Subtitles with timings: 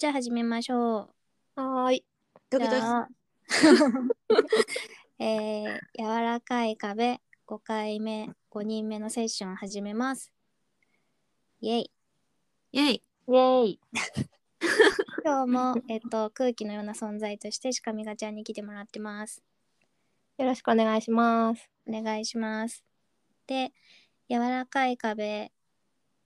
[0.00, 1.10] じゃあ始めましょ
[1.56, 1.60] う。
[1.60, 2.04] はーい。
[2.48, 2.76] ドキドキ。
[5.22, 10.32] えー、柔らかい壁5回目5人目のセッション始めます。
[11.60, 11.90] イェイ
[12.72, 12.94] イェイ。
[12.94, 13.80] イェイ。
[15.22, 19.42] 今日も、えっと、空気のような存在としてしかみがちゃんに来てもらってます。
[20.38, 21.70] よろしくお願いします。
[21.86, 22.82] お願いします。
[23.46, 23.74] で、
[24.30, 25.52] 柔らかい壁、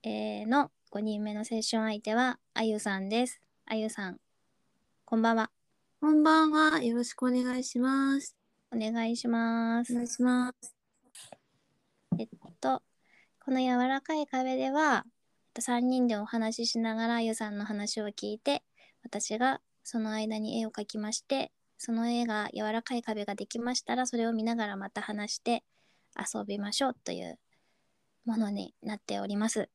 [0.03, 3.41] えーの5人目のセッション相手はあゆさんです。
[3.67, 4.17] あゆさん、
[5.05, 5.49] こんばんは。
[5.99, 6.83] こんばんは。
[6.83, 8.37] よろしくお願いします。
[8.71, 9.95] お願いしますお。
[9.95, 10.75] 願いします。
[12.19, 12.27] えっ
[12.61, 12.83] と、
[13.43, 15.11] この柔らかい壁では、えっ
[15.55, 18.61] と、3人でお話ししながらあゆさんの話を聞いて、
[19.03, 25.63] 私がその間に絵を描きまして、その絵が柔らかい壁ができましたら、それを見ながらまた話して
[26.15, 27.39] 遊びましょうという
[28.25, 29.69] ものになっております。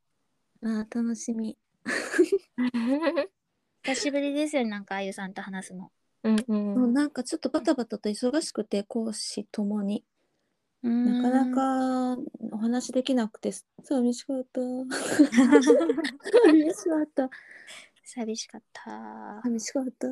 [0.62, 1.58] あー楽しみ。
[3.82, 5.90] 久しぶりですよね、なんかあゆさんと話すの。
[6.22, 6.52] うんう。
[6.52, 10.04] もうんなんかちょっとバタバタと忙しくて講師ともに
[10.82, 12.22] ななかなか
[12.52, 14.60] お話できなくて寂しかった。
[16.44, 17.30] 寂しかった。
[18.04, 19.40] 寂しかった。
[19.42, 20.08] 寂しかった。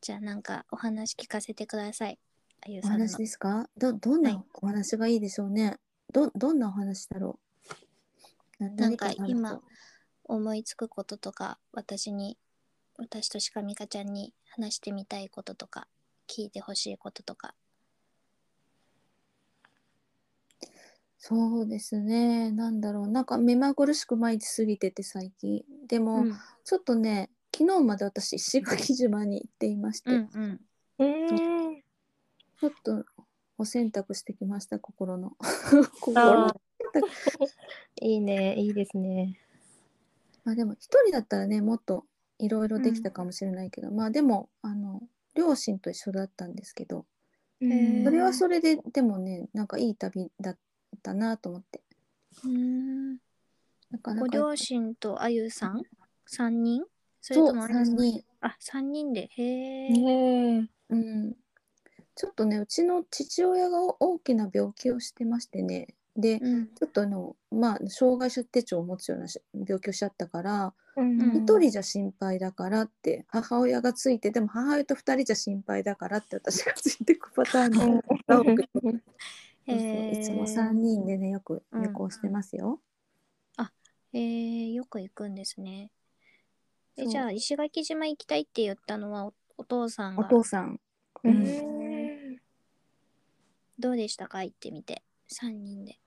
[0.00, 2.18] じゃあなんかお話聞かせてください。
[2.66, 2.98] あゆおさんの。
[2.98, 3.68] 話ですか？
[3.78, 5.78] どどんはいなお話がいいでしょうね。
[6.12, 7.38] どどんなお話だろ
[8.60, 8.64] う？
[8.64, 9.62] ななんか今
[10.28, 12.38] 思いつくこととか私に
[12.96, 15.88] 私としかみかちゃんに話してみたいこととか
[16.28, 17.54] 聞いてほしいこととか
[21.18, 22.52] そうですね。
[22.52, 23.08] なんだろう。
[23.08, 25.64] なんか目まぐるしく毎日過ぎてて最近。
[25.88, 26.34] でも、うん
[26.64, 30.60] ちょっとね、昨日まで私石垣島に行っていまして、うんうん
[30.98, 31.82] うん。
[32.60, 33.04] ちょっと
[33.56, 35.32] お洗濯してきました心の。
[35.40, 35.46] あ
[36.00, 36.54] 心のー
[38.06, 38.54] いいね。
[38.56, 39.40] いいですね。
[40.48, 42.06] まあでも一人だったらねもっと
[42.38, 45.02] いろいろできたかもしれないけど、まあでもあの
[45.34, 48.02] 両親と一緒だったんですけど、ー。
[48.02, 50.58] それはそれででもねなんかいい旅だっ
[51.02, 51.82] たなと思って。
[52.44, 53.12] うん。
[53.90, 55.82] なかなかご両親とあゆさん
[56.30, 56.82] ？3人？
[57.20, 58.24] それともあゆさん？3人。
[58.40, 59.28] あ三人で。
[59.30, 60.94] へえ、ねえ。
[60.94, 61.32] うん、
[62.14, 66.66] ちょっとねうちの父親が大きな病気をしてましてねでうん。
[66.74, 78.66] ちょっとあのまあ障害者手帳を持つようなし病気をしちゃったからうんうん一、人じゃ心配だからって母親がついてでも母親と二人じゃ心配だからって私がついてくパターンのが多くい
[80.20, 82.80] つも3人でねよく旅行してますよ。
[84.12, 85.90] へえよく行くんですね。
[86.96, 90.80] えじゃあ石垣島行きたいって言ったのはおお父さんおが父さん、
[91.24, 92.32] ううん。
[92.34, 92.38] ん。
[93.78, 94.42] どうでしたか？
[94.42, 95.02] 行ってみて。
[95.30, 95.98] 3人で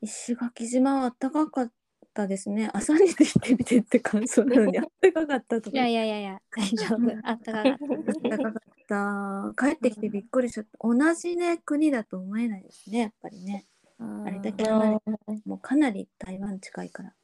[0.00, 1.72] 石垣島は暖かかっ
[2.14, 2.70] たですね。
[2.72, 4.72] 朝にで行ってみてって感想なのに
[5.02, 5.76] 暖かかったとか。
[5.76, 7.28] いやいやいやいや大丈夫。
[7.28, 9.66] あったかかった暖かかった。
[9.66, 10.78] 帰ってきてびっくりしちゃった。
[10.80, 13.66] 同じね国だと思えないですねやっぱりね。
[13.98, 15.00] あれだけ離れ
[15.44, 17.14] もうかなり台湾近いから。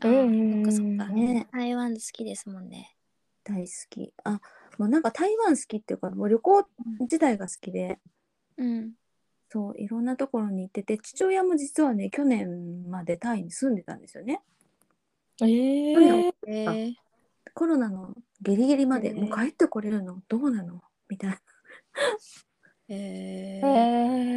[0.00, 1.48] あーそっかそっかね。
[1.52, 2.96] 台湾好きですもんね。
[3.44, 4.12] 大好き。
[4.24, 4.40] あ
[4.78, 6.66] もうなんか台湾好きっていうかもう旅行
[7.00, 7.98] 自体が好きで。
[8.58, 8.92] うん
[9.52, 14.40] そういろんなところに行ってて父親も実はね去年までタイに住んでたんですよね。
[15.42, 16.34] えええ。
[16.46, 16.94] へえ
[17.52, 20.80] コロナのギリギリまで、へえもう帰ってこれるのどうなの
[21.10, 21.40] みたいな。
[22.88, 23.60] へ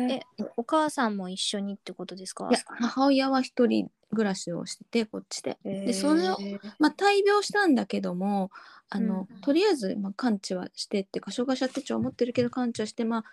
[0.09, 0.19] ええ
[0.57, 2.49] お母さんも一緒にってことですか？
[2.49, 5.57] いや母親は一人暮らしをしててこっちで。
[5.63, 6.37] でそれを
[6.77, 8.51] まあ、大病したんだけども
[8.89, 13.23] あの、うんとりあえず、まあ、完治はしてっていうか障害者手帳を持ってるけど完治はして、まあ、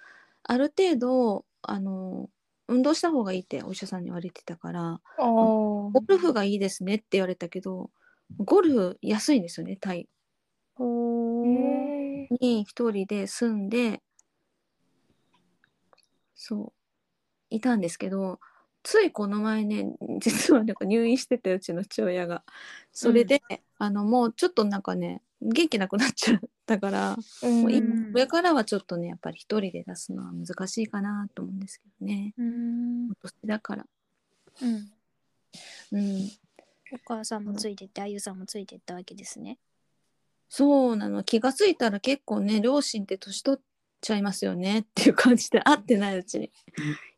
[0.45, 2.29] ある程度あの
[2.69, 7.91] 運動した方がいいってお医者さんに言われてたからおゴルフがいいですねって言われたけど
[8.39, 10.09] ゴルフ安いんですよねタイ。
[12.41, 14.01] に一人で住んで
[16.35, 16.73] そう
[17.51, 18.41] いたんですけど
[18.83, 19.87] ついこの前ね
[20.19, 22.43] 実はなんか入院しててうちの父親が。
[22.93, 23.43] それで、
[23.79, 32.35] あのもうちょっとなんかね元気なくなっちゃったから、もういうん上からはちょっとねやっぱり一人で出すのは難しいかなと思うんですけどね。
[32.37, 33.11] うーん。
[33.11, 33.87] お年だから。
[34.63, 34.93] うん。
[35.93, 36.31] うん。
[36.93, 39.59] お母さんもついてってあゆさんもついてったわけですね。
[40.49, 41.23] そうなの。
[41.23, 43.61] 気がついたら結構ね両親って年取っ
[44.03, 46.51] ちゃいますよねっていう感じで会ってないうちに。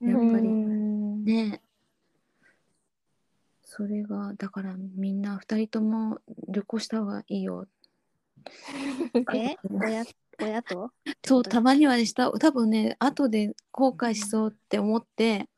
[0.00, 0.83] やっぱりうん
[1.25, 1.61] ね。
[3.62, 6.19] それがだからみんな2人とも
[6.49, 7.67] 旅行した方がいいよ。
[9.35, 9.56] え？
[9.69, 10.05] 親
[10.41, 10.91] 親と？
[11.25, 12.31] そうたまにはでした。
[12.31, 15.49] 多分ね後で後悔しそうって思って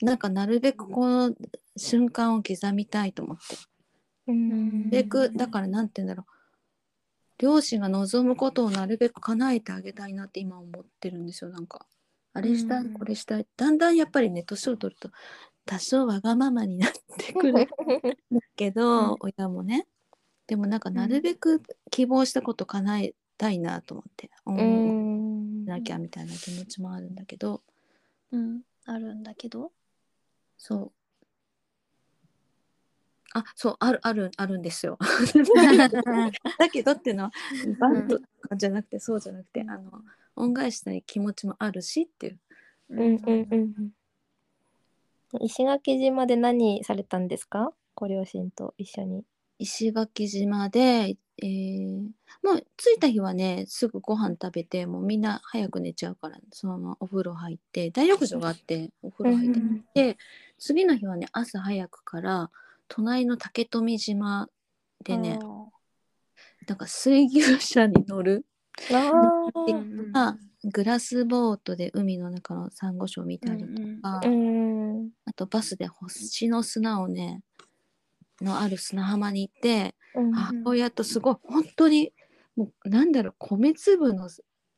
[0.00, 1.34] なんかなるべくこの
[1.76, 3.42] 瞬間を刻みたいと思って。
[4.28, 4.48] うん。
[4.48, 6.34] なるべくだからなんて言うんだろう。
[7.38, 11.84] 両親が望むことをなるべく叶えてあげたいなって今思ってるんですよなんか
[12.34, 12.92] あれしたいうん。
[12.94, 13.46] これしたい。
[13.56, 15.10] だんだんやっぱりね年を取ると
[15.64, 17.68] 多少わがままになってくる
[18.56, 19.16] けど、 うん。
[19.20, 19.86] 親もね。
[20.46, 27.62] でもなんかなるべく希望したこと叶えたいなと思って、ううんんなきゃみたいな気持ちもあるんだけど。
[28.30, 29.72] うん、あるんだけど。
[30.58, 30.92] そう。
[33.36, 34.98] あそうあるあるあるんですよ。
[36.58, 37.32] だけどっていうのは
[37.78, 39.90] バントとかじゃなくてそうじゃなくて、あの
[40.36, 42.38] 恩返ししたい気持ちもあるしっていう。
[42.90, 43.92] うんうんうん
[45.40, 47.72] 石垣島で何されたんですか？
[47.96, 49.24] ご両親と一緒に。
[49.58, 52.00] 石垣島で、えー
[52.42, 60.16] もう着いた日はねすぐご飯食べてもうみんな早く寝ちゃうからそのままお風呂入って大浴場があってお風呂入って、うんで
[60.58, 62.50] 次の日はね朝早くから
[62.88, 64.48] 隣の竹富島
[65.02, 65.38] でね
[66.68, 68.44] なんか水牛車に乗る
[70.14, 73.66] あグラスボートで海の中のサンゴ礁を見たりと
[74.02, 77.42] か、うんあとバスで星の砂をね
[78.40, 82.12] のある砂浜に行って、うん母親とすごい本当に
[82.56, 84.30] もうなんだろう米粒の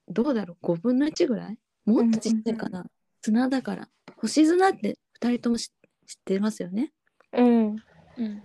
[0.08, 1.58] どうだろう5分の1ぐらい？
[1.84, 2.87] もっとちっちゃいかな、
[3.22, 3.88] 砂だから。
[4.16, 5.72] 星砂って2人とも知知っ
[6.25, 6.92] てますよね？
[7.32, 7.76] うんうん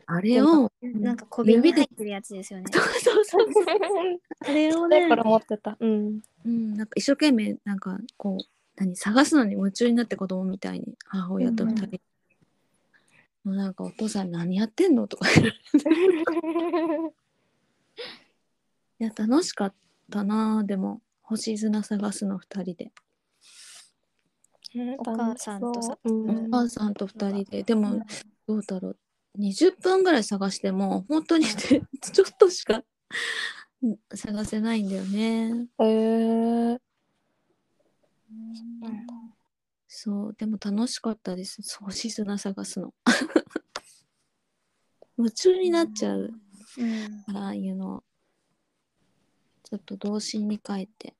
[0.05, 2.65] あれをなんか小瓶に入ってるやつですよね。
[2.71, 3.47] そうそうそう
[4.45, 5.77] あれをねだから持ってた。
[5.79, 6.21] うん。
[6.45, 8.43] うん、なんか一生懸命なんかこう
[8.75, 12.01] 何探すのに夢中になって子供みたいに母親と二人、
[13.43, 15.07] もうなんかお父さん何やってんの？
[15.07, 15.27] とか。
[15.33, 15.57] 言って
[18.99, 19.73] いや楽しかっ
[20.11, 21.01] たなでも。
[21.23, 22.91] 星砂探すの二人で、
[24.97, 26.47] お母さんとさうん。
[26.47, 27.63] お母さんと二人で。
[27.63, 28.05] でも
[28.45, 28.97] どうだろう
[29.39, 32.83] 20分ぐらい探しても本当にねちょっとしか
[33.81, 35.67] うん探せないんだよね。
[35.79, 36.79] へー。
[39.87, 41.61] そうでも楽しかったです。
[41.81, 42.93] 星砂探すの。
[45.17, 46.33] 夢中になっちゃう
[46.77, 47.23] うん。
[47.23, 48.03] からああいうの
[49.63, 51.15] ちょっと童心に帰って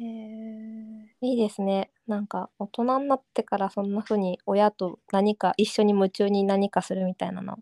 [0.00, 1.90] へえいいですね。
[2.06, 7.58] なんか大人になってからそんな風に親と何か一緒に夢中に何かするみたいなの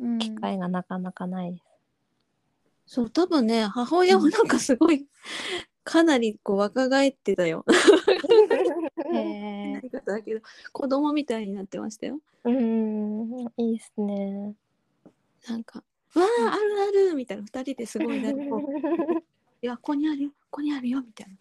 [0.00, 1.64] うん機会がなかなかないです。
[2.86, 5.06] そう多分ね母親もなんかすごい
[5.84, 7.64] かなりこう若返ってたよ
[9.14, 10.40] へえだけど
[10.72, 14.54] 子供みたいになってましたようん、いいですね。
[15.48, 15.84] なんか
[16.14, 18.72] 「わああるある」みたいな二人ですごいなんかこう
[19.62, 21.36] 「いやここにあるよここにあるよ」みたいな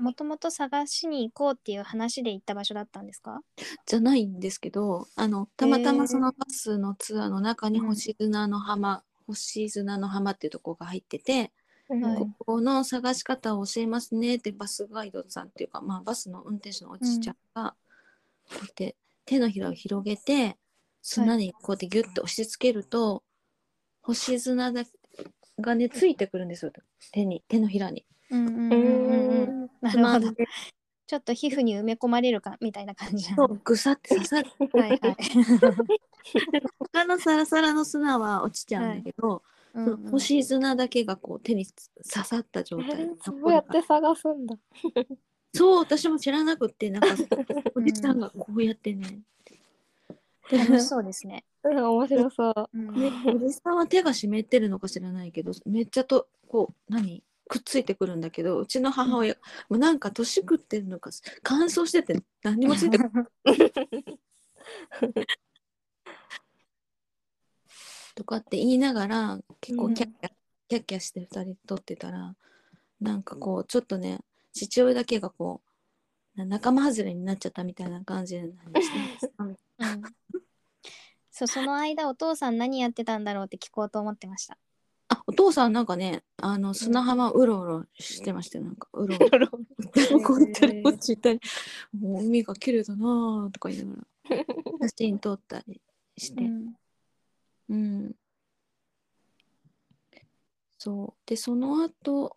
[0.00, 3.40] もともと探しに行こうっていう話で行った場所だったんですか？
[3.86, 7.86] じゃないんですけどあのたまたまそのバスのツアーの中にうん。
[7.88, 11.52] 星砂の浜、星砂の浜っていうとこが入ってて、
[11.90, 12.16] うんはい。
[12.16, 17.74] ここの探し方を教えますねってバスガイドさんっていうか、まあ、バスの運転手のおじちゃんが
[18.50, 18.96] こうやって
[19.26, 20.56] 手のひらを広げて
[21.02, 23.22] 砂にこうやってギュッと押し付けると、
[24.00, 24.84] 星砂だ
[25.60, 26.72] がねついてくるんですよ
[27.12, 28.06] 手に手のひらに。
[28.30, 28.72] ううんうんうん。
[28.72, 30.44] うんうんんなるほど。
[31.06, 33.48] ちょっと皮膚に埋め込まれるかみたいな感じなの。
[33.48, 34.78] そうぐさって刺さって。
[34.78, 35.16] はいはい。
[36.78, 39.42] 他のサラサラの砂は落ちちゃうんだけど、
[39.74, 42.96] うんその星砂だけがこう手に刺さった状態。
[42.96, 44.56] でそうやって探すんだ。
[45.54, 47.08] そう私も知らなくってなんか
[47.74, 49.20] おじさんがこうやってね、
[50.50, 51.44] 楽しそうですね。
[51.62, 52.70] うん、面白そう。
[52.74, 57.22] うんねおじさんは手が湿ってるのか知らないけどめっちゃとこう何？
[57.48, 59.34] くっついてくるんだけどうちの母親、
[59.68, 61.10] もうなんか年食ってるのか
[61.42, 63.26] 乾燥してて何にもついてこない。
[68.14, 70.30] とかって言いながら結構キャッキャ、
[70.68, 72.34] キャッキャして2人で撮ってたら
[73.00, 74.18] なんかこうちょっとね
[74.52, 75.62] 父親だけがこ
[76.36, 79.56] うな仲間外れになっちゃったみたいな感じで何してうん。
[81.30, 84.58] そうその間お父さん何やってたんだろうって聞こうと思ってました。
[85.08, 89.48] あお父さんなんかねあの砂浜うろうろしてましたよなんかうろうろ
[90.22, 91.40] こうやってこっち行ったり
[91.98, 94.02] もう海が綺麗だなぁとか言いなが
[94.80, 95.80] ら 写真撮ったり
[96.16, 96.74] して、うん
[97.68, 98.14] うん。
[100.78, 101.28] そう。
[101.28, 102.36] で、その後、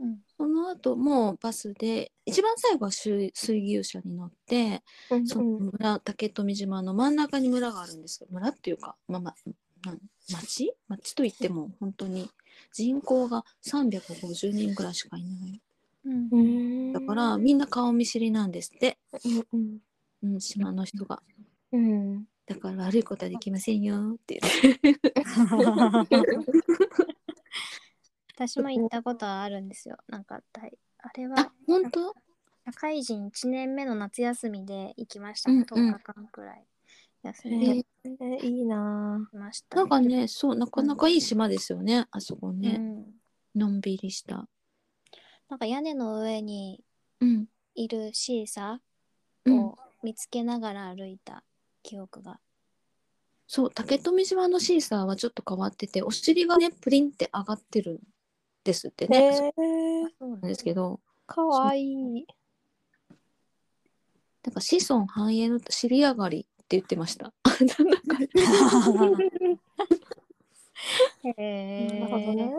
[0.00, 8.28] うんその後もうバスで、一番最後は水水牛車に乗って、うんその村、竹富島の真ん中に村があるんですよ。
[8.30, 9.34] 村っていうか、まあまあ、
[10.32, 10.74] 町？
[10.88, 12.30] 町といっても本当に。
[12.72, 15.60] 人口が350人ぐらいしかいない。
[16.04, 16.28] うん。
[16.30, 18.98] うんだからみんな顔見知りなんですって、
[19.52, 19.78] うん
[20.22, 21.22] うん、島の人が。
[21.72, 22.24] うん。
[22.46, 24.14] だから悪いことはできませんよ。
[24.14, 24.40] って
[24.82, 26.20] 言って。
[28.34, 29.96] 私も行ったことはあるんですよ。
[30.08, 32.14] なんか大あれあは本当？
[32.66, 35.50] 社会人1年目の夏休みで行きました。
[35.50, 35.64] うんうん。
[35.64, 36.56] 10日間くらい。
[36.56, 36.77] 休んで
[37.24, 43.06] へ行ええーいいなきました、なんかねそうなかなかいい島ですよねあそこうね、ん、
[43.54, 44.48] のんびりした。
[45.48, 46.84] なんか屋根の上に
[47.20, 47.46] うん。
[47.74, 48.80] いるシーサ
[49.44, 49.54] うん。
[49.54, 51.44] ーを見つけながら歩いた
[51.82, 52.38] 記憶が。
[53.46, 57.98] そう竹富島のシーサーはちょっと変わっててお尻がねプリンって上がってるん
[58.62, 61.00] ですってーね、えそうー、そうなんなんですけど。
[61.26, 62.26] かわいい。
[64.44, 67.32] なんか子孫繁栄の尻上がりって言ってました。
[67.44, 67.56] なん
[68.06, 68.18] か
[71.36, 72.54] へなるほどね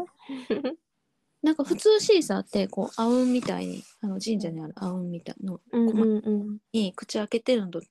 [1.42, 5.62] なんか普通シーサーってこうあうんみたいにあの神社にあるあうんみたいの
[6.74, 7.82] に口開けてるのと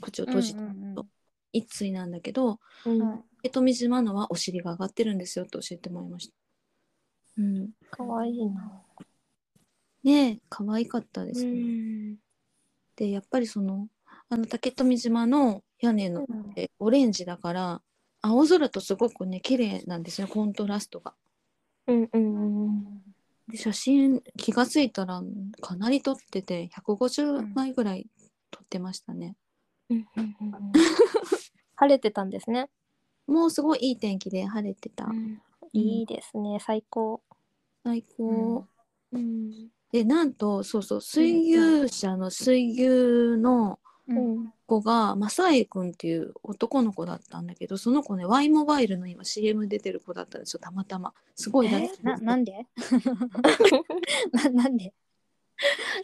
[0.00, 1.08] 口を閉じてうんうんうん。
[1.52, 2.98] 一対なんだけどうん。
[3.00, 6.34] はい竹富島のはお尻が上がってるんですよと教えてもらいました。
[7.38, 8.82] うん、かわいいな。
[10.02, 11.50] ねえ可愛かったでうすね。
[11.52, 12.16] ん。
[12.96, 13.86] でやっぱりその
[14.28, 16.26] あの竹富島の屋根の
[16.78, 17.82] オレンジだから
[18.22, 21.14] 青空とすごくね綺麗なんですよコントラストが。
[21.86, 23.02] うんうんうん。
[23.48, 25.22] で写真気がついたら
[25.60, 28.08] かなり撮ってて150枚ぐらい
[28.50, 29.36] 撮ってましたね。
[29.90, 30.72] うんうんうん。
[31.76, 32.70] 晴れてたんですね、
[33.26, 35.08] もうすごいいい天気で晴れてた。
[35.72, 37.22] いいですね最高。
[37.84, 38.66] 最高。
[39.12, 39.70] うん。
[39.92, 43.78] でなんとそうそう水牛車の水牛の
[44.08, 44.52] うん。
[44.66, 51.12] 子が正恵くんっていう男の子だったんだけどその子ね Y モバイルの今 CM 出てる子だったんですよたまたま。
[51.34, 52.66] すごいラッキーななんで？
[54.32, 54.92] ななんで？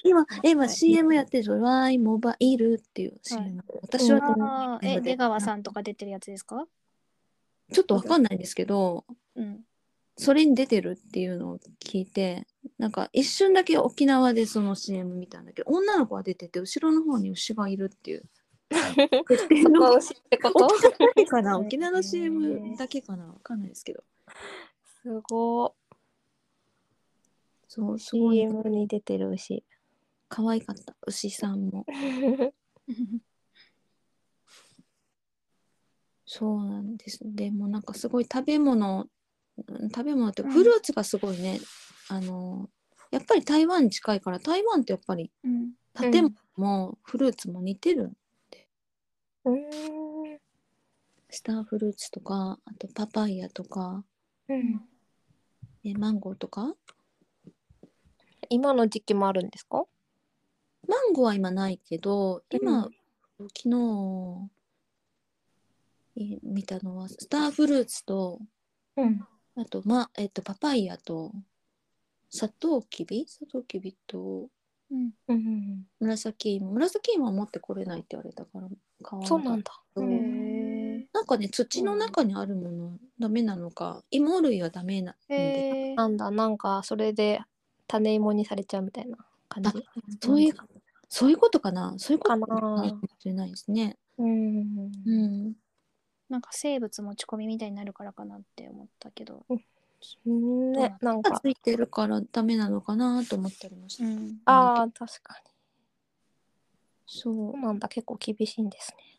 [0.04, 4.18] 今今 CM やってるぞ Y モバイルっていう CM、私は、
[4.76, 4.96] あー。
[4.98, 6.66] え出川さんとか出てるやつですか？
[7.72, 9.04] ちょっとわかんないんですけど
[9.36, 9.60] うん。
[10.16, 12.46] それに出てるっていうのを聞いて
[12.78, 18.22] なんか一瞬だけ沖縄でその CM 見たんだけど女の子が出てて後ろの方に牛がいるっていう。
[18.72, 20.66] の推しってこと？
[21.58, 23.26] 沖縄 の CM だけかな？
[23.26, 24.02] わかんないですけど。
[25.02, 25.74] すご
[27.68, 28.36] そうすいごい。
[28.36, 29.64] CM に出てる牛。
[30.28, 30.96] 可愛かった。
[31.06, 31.84] 牛さんも。
[36.24, 37.18] そうなんです。
[37.22, 39.06] でもなんかすごい食べ物
[39.68, 40.50] うん食べ物ってうん。
[40.50, 41.60] フルーツがすごいね、
[42.14, 42.68] あの
[43.10, 45.72] やっぱり台湾に近いから台湾ってやっぱりうん。
[45.94, 48.12] 建物もフルーツも似てる、
[49.46, 49.60] うん。
[51.30, 54.04] スターフルーツとかあとパパイヤとか、
[54.48, 54.82] うん。
[55.84, 56.74] ね、マンゴーとか？
[58.50, 59.84] 今の時期もあるんですか？
[60.86, 62.88] マンゴーは今ないけど今、
[63.38, 63.48] うん。
[63.48, 64.50] 昨日
[66.16, 68.38] え見たのはスターフルーツと
[68.98, 69.26] うん。
[69.54, 71.30] あと、ま、えっと、パパイヤと、
[72.34, 73.26] サトウキビ？
[73.28, 74.48] サトウキビと、
[74.90, 75.10] うん。
[75.28, 76.72] うん紫芋。
[76.72, 78.68] 紫芋は持ってこれないって言われたから、
[79.02, 79.72] 買わなかった。
[79.94, 80.22] そうなん
[81.04, 81.08] だ。
[81.12, 87.42] なんかね、土の中にあるもの、ダメなのか、芋類はダメなんで、なんだなんかそれで
[87.86, 89.18] 種芋にされちゃうみたいな
[89.50, 89.70] 感じ？
[90.20, 90.54] そういう、
[91.10, 91.94] そういうことかな？
[91.98, 92.60] そういうことかな？
[92.60, 93.98] かもしれないですね。
[94.16, 94.90] うん。
[95.06, 95.52] うん。
[96.30, 99.44] なんか生物持ち込みみたいになるからかなって思ったけど、
[100.26, 101.40] ねなんか。
[101.40, 104.04] ついてるからダメなのかなと思ったりもした。
[104.04, 105.50] ん、ああ確かに。
[107.06, 107.58] そう。
[107.58, 107.88] なんだ。
[107.88, 109.12] 結構厳しいんですね。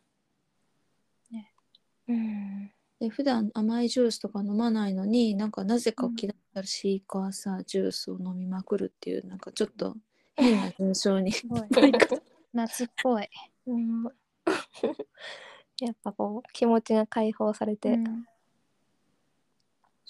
[2.07, 2.71] うん。
[2.99, 9.95] で普段甘いジュースとか飲まないのになんかなぜか沖縄からシーカーサージュースを飲みまくるっていうなんかちょっと
[10.35, 11.61] 変な現象にすごい。
[12.53, 13.27] 夏っぽい、
[13.65, 14.03] うん。
[15.81, 18.25] やっぱこう気持ちが解放されて、うん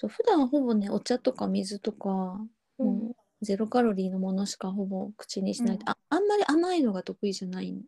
[0.04, 2.38] そう普段はほぼねお茶とか水とか、
[2.78, 2.86] うん。
[2.86, 5.82] もうゼロカロリーのものしかほぼ口にしない、うん。
[5.88, 7.82] ああんまり甘いのが得意じゃないん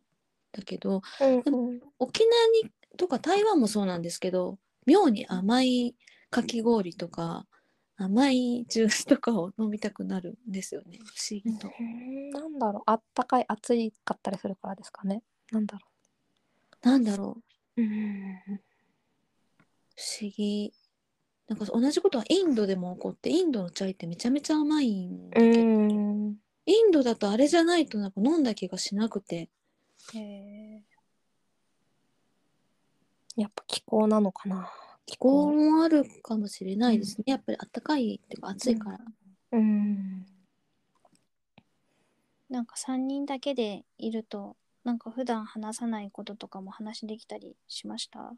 [0.51, 1.81] だけどうんうん。
[1.99, 5.95] 沖縄にとか台湾もそうなんですけど妙に甘い
[6.29, 7.45] かき氷とか
[7.97, 10.99] 甘いジュースとかを飲みたくなるんですよね。
[11.03, 11.67] 不思議と。
[11.79, 12.83] うんなんだろう。
[12.85, 15.23] あったかい暑いかったりするからですかね。
[15.51, 15.87] なんだろ
[16.83, 17.41] なんだろ
[17.75, 17.83] うう。
[17.83, 18.61] うん。
[19.95, 20.71] 不思議
[21.47, 26.35] なんか同じことはインドでも起こってインドのチャイってめちゃめちゃ甘いんだうけど、ん。
[26.65, 29.49] インドだとあれじゃないとなんか飲んだ気がしなくて。
[30.13, 30.83] へ
[33.37, 34.69] やっぱ気候なのかな
[35.05, 38.99] 気気候もあるかもしれないですね、やっぱり暖かいっていうか暑いから、
[39.53, 40.25] うん。
[42.49, 48.33] なんか3人だけでいるとなんか普段話さないこととかも話できたりしました？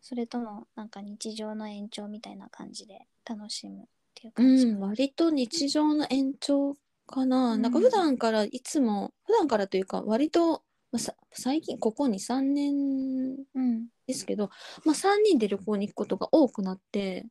[0.00, 6.76] それともなんか日常の延長みたいな感じで楽しむっていうう感じ、ん、割と日常の延長
[7.06, 7.56] かな。
[7.56, 13.86] なんかうん普段からいつも、普段からというか、割と、まあ、さ最近、ここ2、3年うん。
[14.06, 14.50] ですけど、
[14.84, 17.26] まあ、3人で旅行に行くことが多くなって、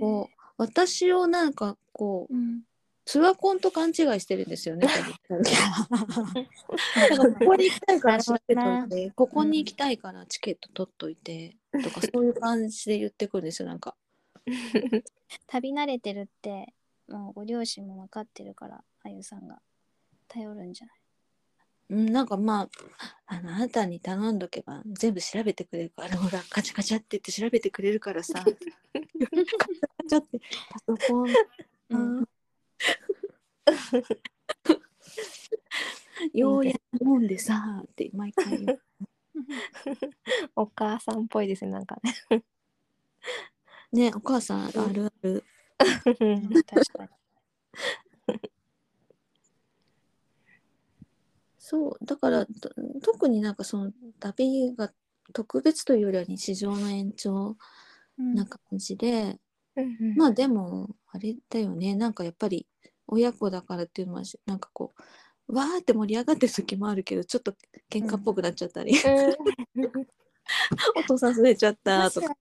[0.00, 2.62] こう私をなんかこう、うん
[3.10, 4.86] ツアコンと勘違いしてるんですよね。
[7.16, 13.96] ここに行きたいから調べといて、ここに行きたいからチケット取っといて、とか そういう感じで言ってくるんですよ、なんか。
[15.46, 16.74] 旅慣れてるって
[17.08, 19.62] もうご両親も分かってるからあゆさんが
[20.26, 20.96] 頼るんじゃない？
[21.88, 22.68] うん、なんかまあ、
[23.24, 28.44] あのあなたに頼んどけば全部調べてくれるから、ほら、カチャカチャって言って調べてくれるからさ。
[28.44, 28.60] カチャ
[28.90, 31.28] カチャって、パソコン、
[31.88, 32.28] うん
[36.34, 38.80] ようやく飲んでさ、って毎回言う。
[40.56, 41.98] お母さんっぽいですねなんか
[42.30, 42.42] ね
[43.92, 44.88] ね、お母さんあるあ
[45.22, 45.44] る。
[46.20, 47.10] うん確かに
[51.58, 52.70] そう、だから、と
[53.02, 54.90] 特になんかその旅が
[55.34, 57.58] 特別というよりは日常の延長
[58.18, 59.38] うんな感じで、
[59.76, 62.66] うんまあでも、あれだよね、なんかやっぱり
[63.08, 64.92] 親子だからっていうのは、なんかこ
[65.48, 67.54] う、わーって盛り上がってる時もあるけど、ちょっと
[67.90, 68.94] 喧嘩っぽくなっちゃったり、
[70.96, 72.32] お父さんすねちゃったとか、お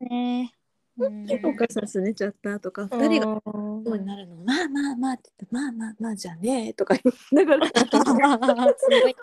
[1.53, 7.67] 母さんすねちゃったとか、二人ががそうになるの、まあまあまあって言って、まあまあまあじゃねえとか言いながら、
[8.77, 9.15] すごい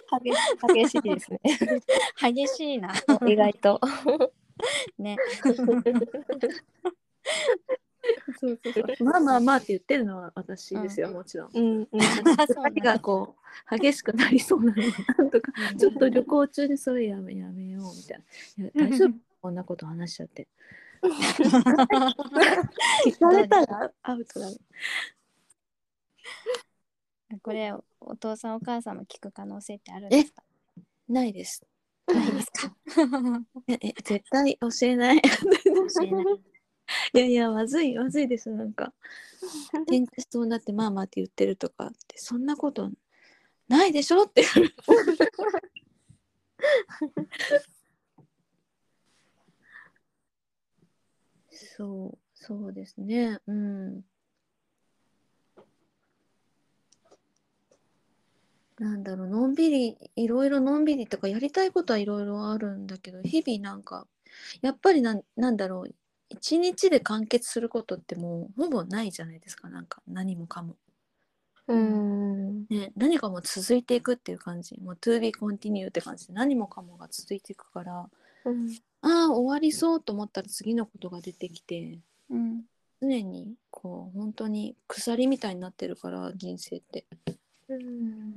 [0.83, 1.41] 激しいですね。
[2.21, 2.95] 激しいな
[3.27, 3.81] 意外と。
[4.99, 5.17] ね
[8.39, 11.51] そうそうそうまあまあまあって言ってるのは私ですよ、もちろん。
[11.55, 11.99] うんうん
[12.83, 13.37] がこ
[13.73, 14.87] う激しくなりそうなのを
[15.19, 18.19] なんとかうんちょっと旅行中にそれやめやめようみたい
[18.59, 18.65] な。
[18.65, 19.15] いや大丈夫？
[19.41, 20.49] こんなこと話しちゃって。
[23.05, 24.57] 聞かれたらアウトだね。
[27.43, 30.43] これお父さんお母さんも聞く可能性ってあるんですか？
[31.09, 31.65] ないです。
[32.07, 32.75] ないですか？
[33.69, 35.21] ええ絶対教えない。
[35.23, 35.31] 教
[36.03, 36.25] えない
[37.13, 38.93] いやいやまずいまずいですなんか
[39.89, 42.91] 喧嘩しそうになってまあまあって言ってるとかってそんなこと
[43.69, 44.45] ないでしょって。
[51.77, 54.05] そうそうですねうん。
[58.79, 64.07] なんだろうのんびりいろいろのんびりとかやりたいことはいろいろあるんだけど日々なんか
[64.63, 65.95] やっぱりなんなんだろう
[66.35, 69.69] 一日で完結することってもうほぼないじゃないですか。
[69.69, 70.77] なんか何もかも。
[71.69, 72.67] うん。
[72.69, 74.79] ね、何かも続いていくっていう感じ。
[74.81, 78.11] もう to be continue って感じで何もかもが続いていくから。
[78.45, 78.71] うん。
[79.01, 82.01] ああ終わりそうと思ったら次のことが出てきて。
[82.31, 82.65] うん。
[83.01, 87.07] 常にこう本当に鎖みたいになってるから人生って。
[87.69, 88.35] うん。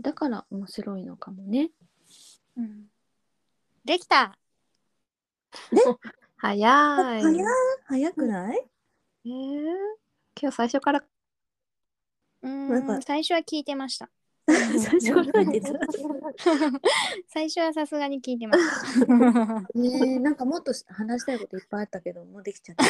[0.00, 1.70] だから面白いのかもね。
[2.56, 2.91] うん
[3.84, 4.38] できた。
[6.36, 7.22] 早い。
[7.22, 7.44] 早い。
[7.86, 8.62] 早くない？
[9.24, 9.62] えー。
[10.40, 11.04] 今日最初から。
[12.42, 12.98] うなんか。
[12.98, 14.08] ん最初は聞いてました。
[14.46, 15.78] 最初から言ってた。
[17.28, 19.08] 最初はさすがに聞いてました。
[19.78, 22.84] ねえなんかもっと話したいこといっぱいあったけどもうできちゃった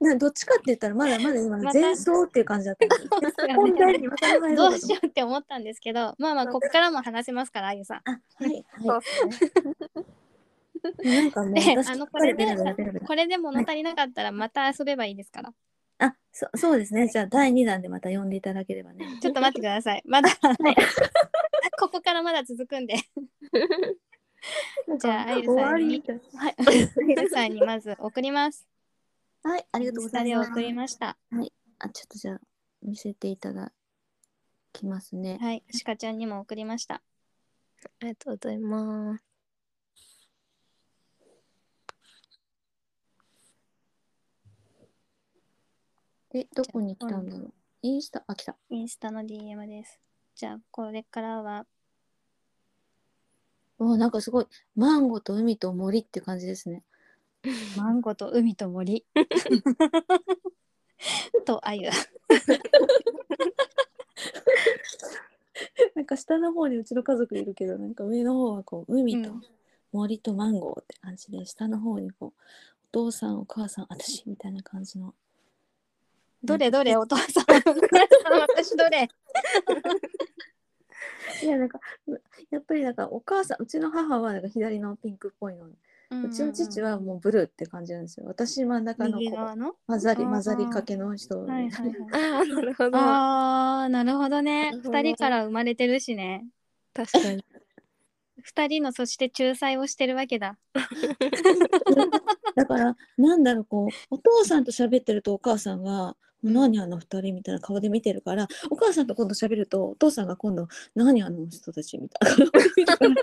[0.00, 2.86] ななどっちかって言ったらまだまだ今前奏っていう感じだった
[3.46, 3.54] の。
[3.60, 4.08] 本題に
[4.56, 8.00] どうしようって思ったんですけどまあまあこっからも話せますからあゆさん。
[8.04, 8.64] あはい
[10.82, 11.56] なんかもうあ
[11.96, 13.06] のこれでベラベラベラベラ。
[13.06, 15.54] これで物足りなかったらまた遊べばいいですから。
[15.98, 17.06] あそそうですね。
[17.08, 19.06] じゃあ第2弾でまた呼んでいただければね。
[19.20, 20.02] ちょっと待ってください。
[20.04, 20.30] まだ。
[21.78, 22.96] ここからまだ続くんで。
[24.98, 26.02] じゃああゆ終さんに。
[26.34, 26.56] はい。
[26.58, 26.64] あ
[27.22, 28.66] ゆさんにまず送ります
[29.44, 30.50] はいありがとうございます。
[30.50, 31.16] 送りました。
[31.80, 32.40] あちょっとじゃあ
[32.82, 33.72] 見せていただ
[34.72, 35.38] きますね。
[35.40, 36.96] はいしかちゃんにも送りました。
[36.96, 37.00] あ
[38.02, 39.24] りがとうございます。
[46.30, 47.52] でどこに来たんだろう？
[47.82, 48.22] インスタ？
[48.26, 48.56] あ来た。
[48.70, 50.00] インスタの DM です。
[50.36, 51.66] じゃあこれからは。
[53.78, 54.46] おなんかすごい。
[54.76, 56.84] マンゴーと海と森って感じですね
[57.76, 59.04] マンゴーと海と森。
[61.44, 61.90] とあゆ
[65.96, 69.42] なんか下の方にうちの家族いるけどなんか上の方はこう海とうん。
[69.92, 72.40] 森とマンゴーって感じで、下の方にこう
[72.92, 75.14] お父さんお母さん私みたいな感じの。
[76.42, 77.44] どれどれお父さん。
[77.44, 79.08] 私どれ。
[81.42, 81.78] いやなんか
[82.50, 85.66] やっぱりなんかお母さんうちの母はなんか左のピンクっぽいの、
[86.24, 88.26] うちの父はもうブルーって感じなんですよ。
[88.26, 89.74] 私真ん中の右側の？
[89.86, 91.96] 混ざり混ざりかけの人、はいはいはい。
[92.12, 92.98] ああなるほど。
[92.98, 94.72] あーなるほどね。
[94.82, 96.46] 二人から生まれてるしね。
[96.94, 97.44] 確かに。
[98.42, 100.58] 二人のそして仲裁をしてるわけだ。
[102.56, 112.50] だからなんだろうこうお父さんと喋ってるとお母さんが「何あの二人」みたいな顔で見てるからお母さんと今度喋るとお父さんが今度「何あの人たち」みたいな。
[112.50, 113.14] 顔で見てから3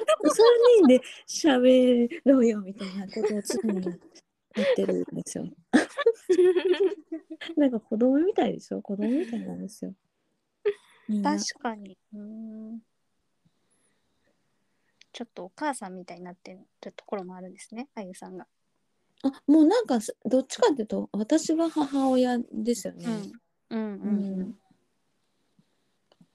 [0.80, 5.46] 人で喋ろうよみたいなことを常にやってるんですよ。
[7.56, 8.82] なんか子供みたいでしょ？
[8.82, 9.94] 子供みたいなんですよ。
[11.24, 11.98] 確かに。
[12.14, 12.80] うーん。
[15.12, 18.48] ちょっとお母さんみたいになってるところもあるんですねあゆさんが
[19.24, 23.06] あもうなんかすどっちかっていうと私が母親ですよね。
[23.70, 24.56] うんうん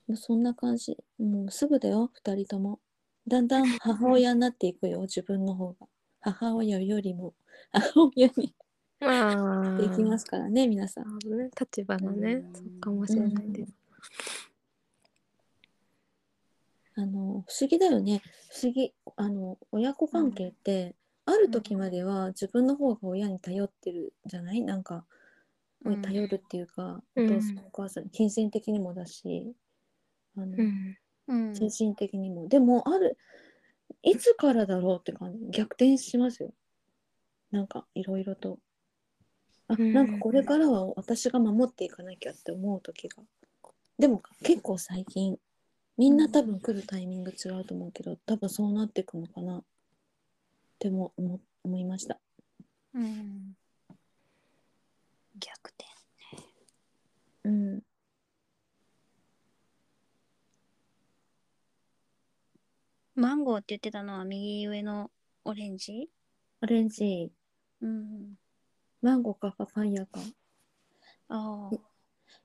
[0.06, 0.96] もうそんな感じ。
[1.18, 2.78] もうすぐだよ、二人とも。
[3.26, 5.86] だんだん母親になっていくよ、 自分の方が。
[6.20, 7.34] 母親よりも
[7.70, 8.54] 母親に
[9.78, 11.18] できますからね、皆さん。
[11.18, 13.72] ね立場がねうんそうかもしれないです
[16.96, 18.22] あの、不思議だよね。
[18.50, 18.94] 不思議。
[19.16, 20.94] あの、親子関係って、
[21.26, 24.62] ある時までは自分の方が親に頼ってるじゃない？
[24.62, 25.04] なんか、
[25.84, 29.54] うん頼るっていうか、うんお父さん、お母さん、金銭的にもだし、
[30.36, 30.96] あの、うん
[31.28, 32.48] うん精神的にも。
[32.48, 33.16] でも、ある、
[34.02, 35.46] いつからだろうって感じ。
[35.50, 36.52] 逆転しますよ。
[37.50, 38.58] なんか、いろいろと。
[39.68, 43.22] あ、うんなんかこれからは私が守っていかなきゃって思う時が。
[43.98, 45.38] でも、結構最近、
[45.96, 49.64] みんな多分来るタイミング違うと思うけど、多分そうなっていくのかなっ
[50.78, 52.18] ても思思いました。
[52.94, 53.56] うん。
[55.40, 55.84] 逆転
[57.44, 57.82] うん。
[63.14, 65.10] マンゴーって言ってたのは右上の
[65.44, 66.08] オレンジ？
[66.62, 67.30] オレンジ、
[67.80, 68.34] うん。
[69.02, 70.20] マンゴーかパパイヤか。
[71.28, 71.76] ああ。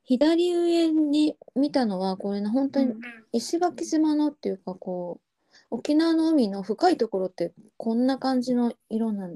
[0.03, 2.95] 左上に見たのは、これね、本当に
[3.31, 5.28] 石垣島のっていうかこう
[5.71, 9.35] 沖縄の海の深いところってこんな感じの色なん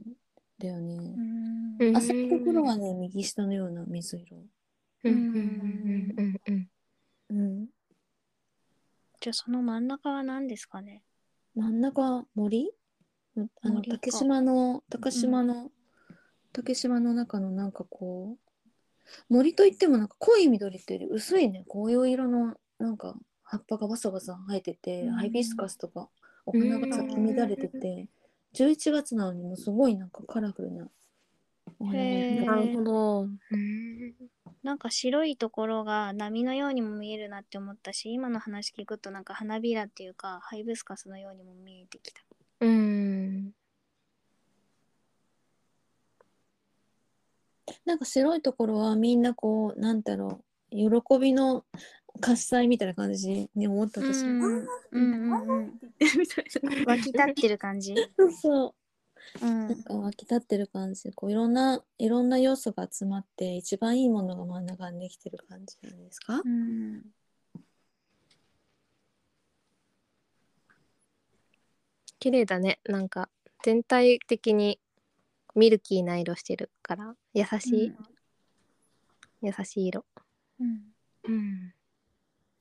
[0.60, 0.96] だよね。
[0.96, 1.78] うん。
[1.80, 4.38] うんあそこのところはね右下のような水色。
[5.04, 6.70] うんうんうんうんうん
[7.30, 7.68] うん。
[9.20, 11.04] じゃあその真ん中は何ですかね？
[11.56, 12.72] 真ん中森？
[13.62, 15.72] あの竹島の竹島の、
[16.52, 18.40] 竹島の中のなんかこう
[19.28, 25.14] 森といってもなんか濃い緑っていうより薄いね紅葉色のなんか葉っぱがバサバサ生えてて、うん。
[25.14, 26.10] ハイビスカスとか
[26.46, 28.08] お花が咲き乱れてて、
[28.54, 30.88] 11月なのにもうすごいなんかカラフルな
[31.80, 33.22] お花がへーなるほど。
[33.22, 34.14] うん。
[34.62, 42.22] なんか白いところが波のようにも見えるなって思ったし今の話聞くとなんか花びらっていうかハイビスカスのようにも見えてきた。
[42.62, 43.52] うん。
[47.86, 51.66] なんか白いところはみんなこうなんだろう喜びの
[52.22, 54.44] 喝采みたいな感じに思った私、うん。
[54.44, 54.48] あ
[54.92, 55.80] うんうんうん。
[56.00, 56.46] ーみたい
[56.86, 57.96] な湧き立ってる感じ？
[58.18, 59.46] そうそう。
[59.46, 59.68] うん。
[59.68, 61.04] なんか湧き立ってる感じ。
[61.04, 67.02] でこういろんないろんな要素が集まって一番いいものが真ん中にできてる感じなんですか、うん。
[72.20, 72.80] 綺麗だね。
[72.86, 73.30] なんか
[73.64, 74.80] 全体的に
[75.56, 77.94] ミルキーな色してるから優しい、
[79.42, 80.06] 優しい色。
[80.60, 80.82] うん。
[81.26, 81.74] うん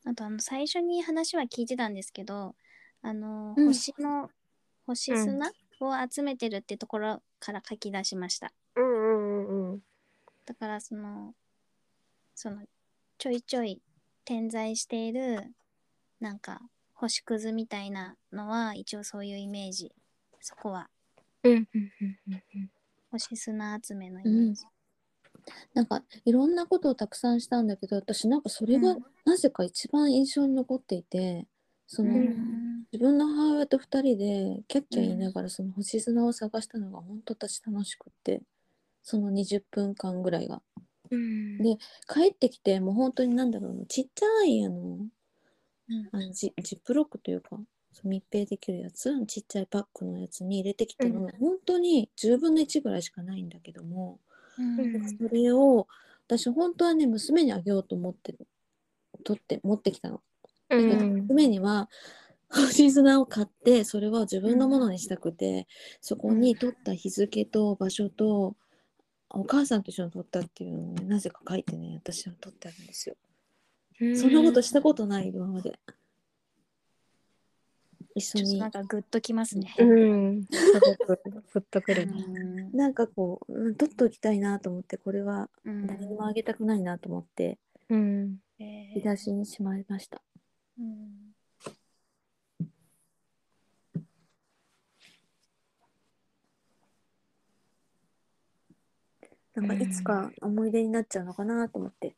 [0.04, 2.54] あとあの最初に話は聞いてたんですけど
[3.02, 3.66] あの、うん。
[3.66, 4.30] 星の
[4.86, 8.52] 星砂を集めてるってところから書き出しました。
[8.76, 9.82] うんうんうんうん。
[10.46, 11.34] だからその
[12.34, 12.62] その
[13.18, 13.80] ちょいちょい
[14.24, 15.52] 点在している
[16.20, 16.60] なんか
[16.94, 19.92] 星屑みたいなのは一応そういうイメージ。
[20.40, 20.88] そこは。
[21.44, 22.70] うんうんうんうんうん。
[23.10, 24.64] 星砂集めのイメージ、
[25.74, 29.04] なんかいろんなことをたくさんしたんだけど私なんかそれがうん。
[29.24, 31.46] なぜか一番印象に残っていて
[31.86, 32.84] その、うん。
[32.92, 38.42] 自分の母親と2人でキャッキャ言いながらその星砂を探したのが本当私楽しくって
[39.02, 40.62] その20分間ぐらいが。
[41.10, 41.58] うん。
[41.58, 41.76] で
[42.08, 46.08] 帰ってきてもう本当になんだろうなちっちゃいあのうん。
[46.12, 47.58] あのジジップロックというか
[48.04, 49.12] 密閉できるやつ？
[49.26, 51.30] ちっちゃいパックのやつに入れてきたの、うん。
[51.38, 54.18] 本当に10分の1ぐらいしかないんだけども、
[54.56, 55.86] それを
[56.26, 58.34] 私本当はね娘にあげようと思って
[59.24, 60.20] 取って持ってきたの。
[60.68, 61.88] だけど娘には
[62.48, 65.66] 星砂を買ってそれは自分のものにしたくて、
[66.00, 68.56] そこに取った日付と場所と
[69.30, 73.16] お母さんと一緒に撮ったっていうのをねなぜか書いてね私は撮ってあるんですよ。
[74.16, 75.78] そんなことしたことない今まで。
[78.14, 79.74] 一緒にちょっとなんかグッときますね。
[79.78, 80.44] うん。
[80.50, 82.24] すごくグッとくるね。
[82.26, 88.38] うんなんかこううん撮っておきたいなと思ってこれはうん誰にもあげたくないなと思ってうん。
[88.58, 90.20] えー見出しにしまいました。
[90.78, 91.32] うん
[99.54, 102.14] なんかいつか思い出になっちゃうのかなと思って。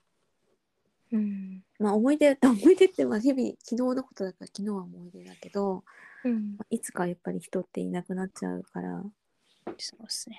[1.13, 1.64] うん。
[1.79, 5.85] まあ思い出 思い出ってまあ日々昨日のことだから昨日は思い出だけど
[6.25, 6.59] うん。
[6.71, 9.03] いつかやっぱり人っていなくなっちゃうから
[9.79, 10.39] そうですね。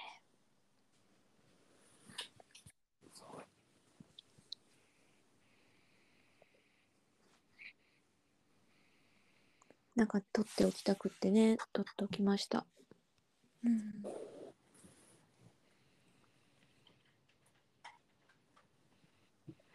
[9.96, 12.66] なんか撮っておきたくってね撮っておきました。
[13.64, 14.26] うん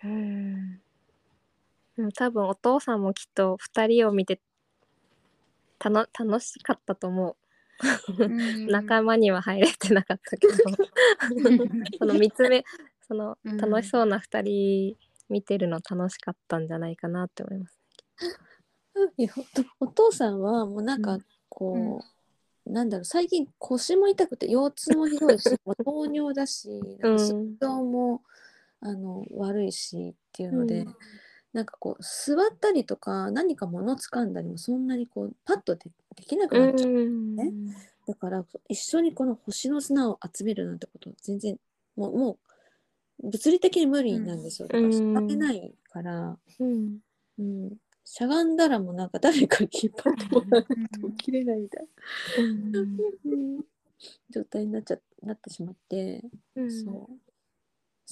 [0.03, 0.81] うん。
[2.01, 4.41] でも多分お父さんもきっと二人を見て
[5.79, 7.37] たの楽しかったと思う。
[8.69, 10.55] 仲間には入れてなかったけど、
[11.99, 12.65] その見つめ
[13.07, 14.97] そのうん楽しそうな二人
[15.29, 17.79] 見てるの楽しかったんじゃないかなって思います。
[19.17, 19.31] いや
[19.79, 21.25] お父さんはもうなんかうん。
[21.49, 22.01] こ
[22.67, 26.69] う、なんだろう最近腰も痛くて腰痛もひどいしもう 糖尿だし
[27.03, 28.23] 心臓も、
[28.81, 30.97] あの悪いしっていうので、うん
[31.53, 37.37] なんかこう座ったりとか何か物掴んだりもそんなにこうパッとでできなくうなっちゃう、ん。
[37.37, 37.53] ね
[38.07, 41.57] だから一緒にこの星の砂を集めるなんてこと全然
[41.97, 42.39] もうも
[43.23, 44.69] う物理的に無理なんですよ。
[44.69, 46.99] だからしらけないから、うん。
[47.39, 47.71] うん、
[48.05, 51.87] しゃがんだらもうなんか誰かに引っ張ってもらわないと起きれないみたい
[52.73, 53.65] な、うん。
[54.31, 56.25] 状態になっちゃなってしまって、
[56.57, 56.71] うん。
[56.71, 57.30] そう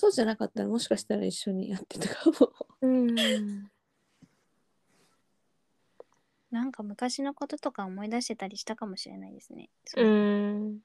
[0.01, 2.53] そうじゃなかったらもしかしたら一緒にやってたかも。
[2.83, 3.69] うん。
[6.53, 9.71] なんか昔のこととか思い出してたりしたかもしれないですね。
[9.97, 10.79] うん。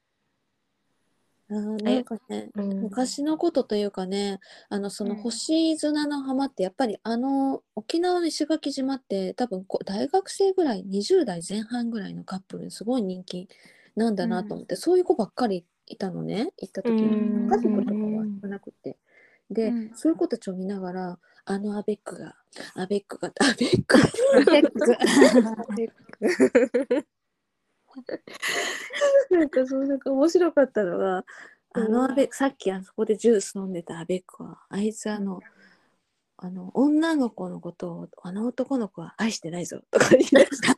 [1.52, 13.48] あーなんかねうん昔のことというかねあのそのうん星砂の浜ってやっぱりあの沖縄の石垣島って多分大学生ぐらい20代前半ぐらいのカップルにすごい人気
[13.96, 18.98] なんだなと思って、そういう子ばっかりいたのね行った時にうん家族とかは少なくて。
[19.50, 19.92] で、うん。
[19.96, 22.36] そういう子たちを見ながらあのアベックが
[22.76, 23.98] アベックがアベック
[29.30, 31.26] なんかそうなんか面白かったのが、
[31.74, 35.42] あのアベさっきあそこでジュース飲んでたアベックはあいつあの、
[36.46, 40.76] あの女の子のことをあの男の子は愛してないぞとか言い出した。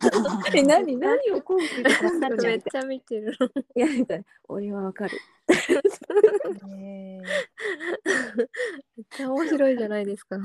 [0.54, 3.36] え何何を根拠にわかるじゃんめっちゃ見てる。
[3.76, 5.20] いやみたいな俺はわかる。
[6.68, 7.24] めっ
[9.10, 10.38] ちゃ面白いじゃないですか。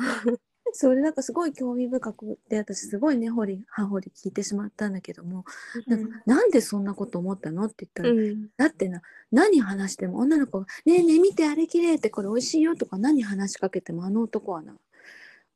[0.73, 5.45] それなんかすごい興味深くて私すごい根掘り葉掘り聞いてしまったんだけども、
[5.87, 8.49] なんかなんでそんなこと思ったのって言ったら、うん。
[8.57, 14.75] だってな何話しても女の子が「ねえねえ見てあれきれいってこれ美味しいよ」とか何話しかけてもあの男はな「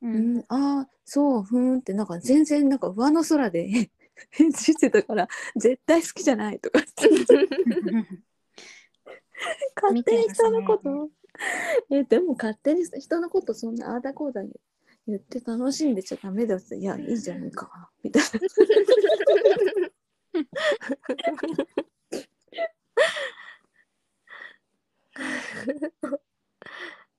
[0.05, 3.91] ううんん、ああそうふーん」ってなんか全然なんか上の空で
[4.31, 6.81] 返事してたから絶対好きじゃないとか
[9.83, 11.11] 勝手に人のこと、
[11.91, 14.43] えでも勝手に人のことそんなああだこうだ
[15.07, 18.29] 言って楽しんでちゃダメだよっていやいいじゃないかみたいな。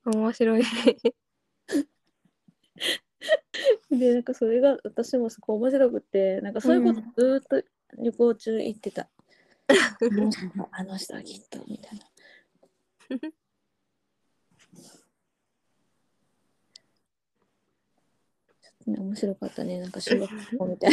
[0.12, 0.62] 面白い。
[3.90, 7.62] でなんかそれが私もすごい面白くてなんかそういうことずーっと
[7.98, 9.08] 旅行中言ってた、
[10.12, 12.04] もうあの人はきっとみたいな。
[18.60, 20.92] ちょっとね面白かったねなんか小学校みたい。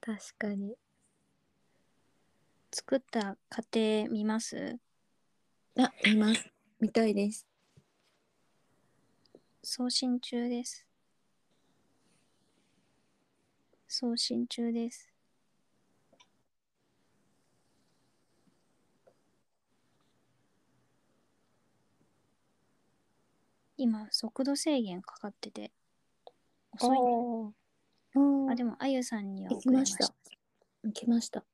[0.00, 0.76] 確かに。
[2.72, 3.36] 作った
[3.72, 4.78] 家庭見ます？
[5.78, 6.50] あ見ます。
[6.80, 7.46] 見たいです
[9.66, 10.86] 送信中です。
[13.88, 15.10] 送信中です。
[23.78, 25.72] 今、速度制限かかってて、
[26.72, 27.54] 遅いね。
[28.48, 29.96] ああ、でも、あゆさんには行送りまし。
[29.96, 30.14] きましたた
[30.84, 31.44] 行きました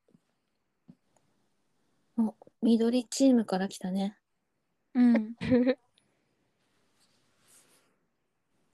[2.18, 4.18] お緑チームから来たね
[4.94, 5.34] うん。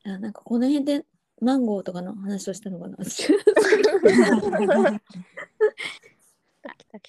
[0.07, 1.05] あなんかこの辺で
[1.40, 2.97] マンゴーとかの話をしたのかな。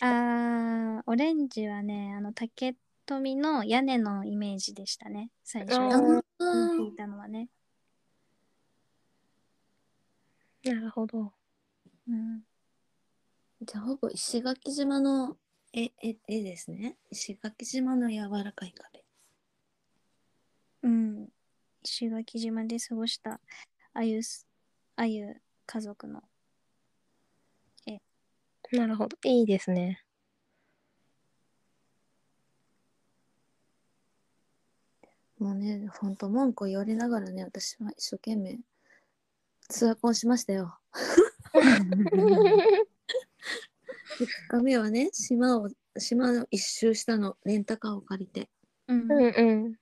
[0.02, 7.48] あー、オレンジはね、あの、竹富の屋根のイメージでしたね最初聞いたのはね、
[10.64, 11.32] なるほど。
[12.10, 12.42] うん、
[13.62, 15.38] じゃあほぼ石垣島の
[15.72, 16.98] 絵絵絵ですね。
[17.10, 19.07] 石垣島の柔らかい壁。
[22.06, 23.40] うん、石垣島で過ごした
[23.94, 24.48] あゆす
[24.96, 26.24] あゆ家族の
[28.72, 29.18] なるほど。
[29.24, 30.04] いいですね。
[35.40, 38.60] もうね、ほんと文句を言われながらね、私は一生懸命
[39.70, 40.78] ツアーコンしましたよ。
[41.54, 42.86] 2
[44.50, 48.50] 日目はね、島を、島を一周したの、レンタカーを借りて。
[48.88, 49.20] うんうんう
[49.70, 49.76] ん。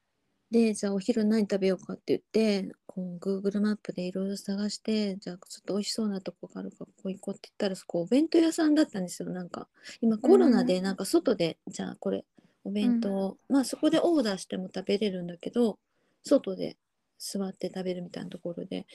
[0.52, 9.30] で、じゃあお昼何食べようかって言って、こう Google マップでいろいろ探して、じゃあちょっと美味しそうなとこがあるからここ行こうって言ったら、そこお弁当屋さんだったんですよ。
[9.30, 9.68] なんか、
[10.02, 12.24] 今コロナでなんか外で、じゃあこれ、
[12.64, 15.78] お弁当、まあそこでオーダーしても食べれるんだけど、
[16.24, 16.78] 外で
[17.18, 18.86] 座って食べるみたいなところで、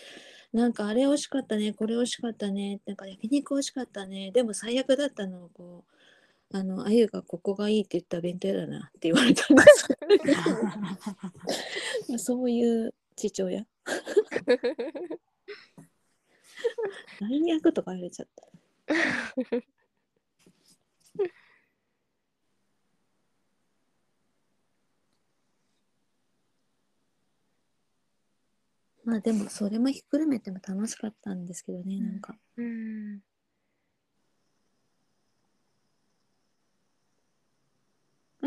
[0.52, 5.94] なんかあれ美味しかったね、これ美味しかったね、なんか焼肉美味しかったね、でも最悪だったのはこう、
[6.52, 9.88] あの、あゆがここがいいって言った弁当屋だなって言われたんです。
[12.08, 13.66] ま あそういう父親。
[17.18, 18.48] 最悪とか言われちゃった。
[29.04, 32.36] まあでもそれもひっくるめても楽しかったんですけどね、んなんか。
[32.56, 33.14] うん。
[33.14, 33.20] まあ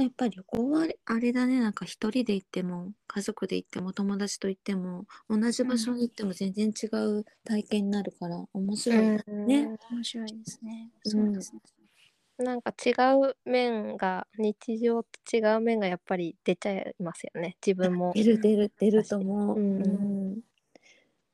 [0.01, 9.05] やっぱり旅行はあれだね、なんか一人で行っても、家族で行っても、友達と行っても、同じ場所に行っても全然違う体験になるから面白い。
[9.47, 9.69] ね。
[9.91, 10.89] 面白いですね。
[11.05, 11.11] うん。
[11.11, 11.59] そうですね。
[12.39, 17.55] なんか違う面が日常と違う面がやっぱり出ちゃいますよね。
[17.65, 18.11] 自分も。
[18.15, 19.59] 出る出る出ると思う。
[19.59, 19.87] うんう
[20.37, 20.39] ん。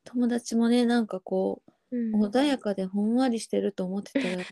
[0.04, 2.24] 友達もね、なんかこう、うん。
[2.26, 4.44] 穏やかでほんわりしてると思ってたら、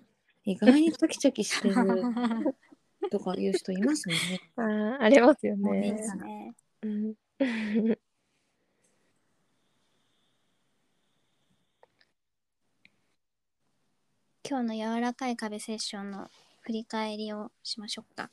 [0.44, 1.74] 意外にチャキチャキしてる
[3.10, 4.40] とかいう人いますもんね。
[4.56, 6.54] あーありますよねね。
[6.82, 7.14] うん
[14.48, 16.30] 今日の柔らかい壁セッションの
[16.62, 18.30] 振り返りをしましょうか。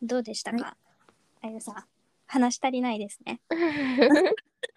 [0.00, 0.76] どうでしたか、
[1.40, 1.84] あゆさん。
[2.26, 3.40] 話し足りないですね。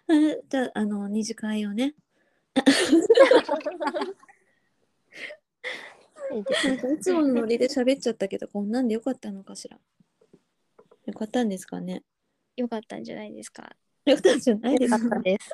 [0.09, 1.93] え じゃあ、あの、二次会をね
[6.31, 6.43] なん
[6.77, 9.77] かいつものノリで喋っちゃったけど、こんなんでよかったのかしら？
[11.05, 12.03] よかったんですかね？
[12.57, 13.75] よかったんじゃないですか？
[14.05, 15.17] よかったんじゃないでよかすか？
[15.17, 15.47] ったです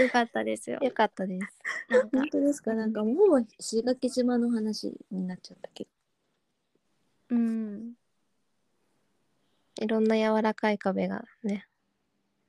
[0.00, 0.78] よかったですよ。
[0.80, 2.74] よかったですなんか本、当ですか？
[2.74, 7.36] なんかもう石垣島の話になっちゃったけど。
[7.36, 7.92] うん。
[9.80, 11.66] いろんな柔らかい壁がね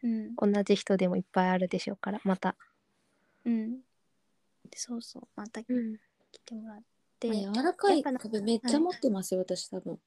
[0.02, 0.36] うん。
[0.36, 2.56] 同じ人でもいっぱいあるでしょうからまた、
[3.46, 3.80] うん。
[4.76, 5.24] そうそう。
[5.36, 5.98] また来うん、
[6.46, 6.82] てもらっ
[7.20, 7.28] て。
[7.28, 10.00] まあ柔らかい壁めっちゃ持ってますよ、私多分。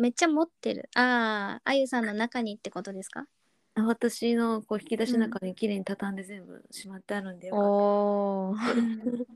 [0.00, 0.88] めっちゃ持ってる。
[0.96, 3.26] ああ、あゆさんの中にってことですか？
[3.74, 8.56] あ私のこう引き出しの中に綺麗に畳んで全部しまってあるんでよかっおー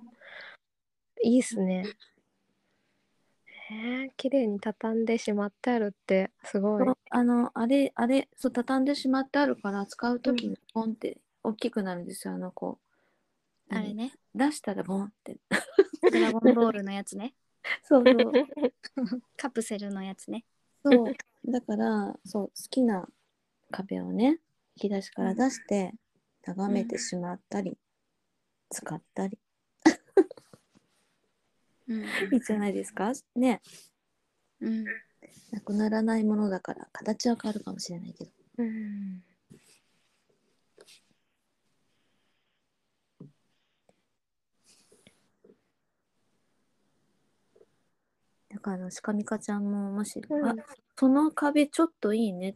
[1.23, 1.85] いいっすね
[3.71, 6.97] えー、綺麗に畳んでしまってあるってすごいた。
[7.11, 12.90] あの、あれ、あれ、そう、畳んでしまってあるから、使うときにポンって大きくなるんですよ、あの、こう。
[13.71, 14.13] あれね。
[14.35, 15.39] 出したらボンって。
[16.13, 17.35] ドラゴンボールのやつね。
[17.85, 18.33] そうそう。
[19.37, 20.45] カプセルのやつね。
[20.85, 21.15] そう。
[21.51, 23.09] だから、そう、好きな
[23.71, 24.41] 壁をね、
[24.77, 25.95] 引き出しから出して、
[26.47, 27.77] 眺めてしまったり、
[28.71, 29.39] 使ったり。
[31.89, 32.03] うん。
[32.05, 32.07] い
[32.37, 33.13] いじゃないですか？
[33.35, 33.61] ね。
[34.61, 34.85] うん。
[35.51, 38.31] なくならないものだから、形は変わるかもしれないけど。
[38.59, 39.23] うん
[48.61, 50.55] だから、あの、しかみかちゃんも、もし、うんあ、
[50.97, 52.55] その壁ちょっといいねっ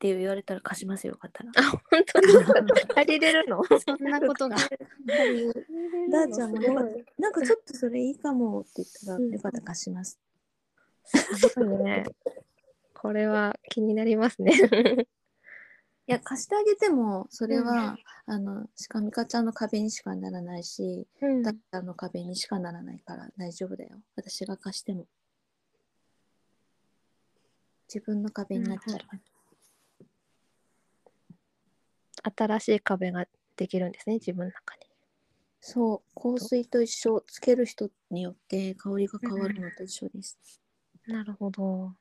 [0.00, 1.50] て言われたら貸しますよ、よかったら。
[1.56, 1.80] あ本
[2.12, 2.54] 当ですか
[2.94, 4.56] 借りれるのそんなことが。
[4.56, 10.18] ダーちゃんもよかったなんかちょっとそれいいかもって言ったら、うんよかったら貸します。
[11.04, 12.04] すごいね
[12.94, 14.52] これは気になりますね
[16.10, 23.96] いや、貸してあげても、それは、あの、しかみかちゃんの壁にしかならないし、うんダーちゃんの壁にしかならないから大丈夫だよ。
[24.16, 25.06] 私が貸しても。
[27.92, 29.00] 自分の壁になっちゃう、
[32.36, 33.26] 新しい壁が
[33.56, 34.82] できるんですね自分の中に。
[35.60, 40.38] そう香水と一緒つける人によって香りが変わるのと一緒です、
[41.06, 41.92] うん、なるほど。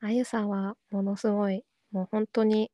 [0.00, 2.70] あゆさんはものすごいもう本当に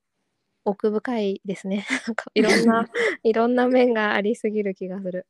[0.64, 1.84] 奥深いですね。
[2.34, 2.86] いろんな
[3.24, 5.26] いろんな面がありすぎる気がする。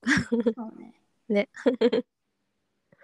[1.28, 1.48] ね。
[1.80, 2.04] ね。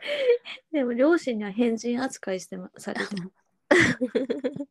[0.72, 3.32] でも両親には変人扱いしてまされてます。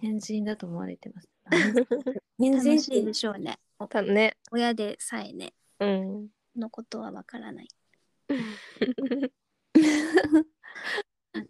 [0.00, 1.28] 変人だと思われてます。
[2.38, 3.58] 変人楽しいでしょうね。
[3.78, 4.36] おたね。
[4.50, 6.28] 親でさえね、うん。
[6.56, 7.68] のことはわからない。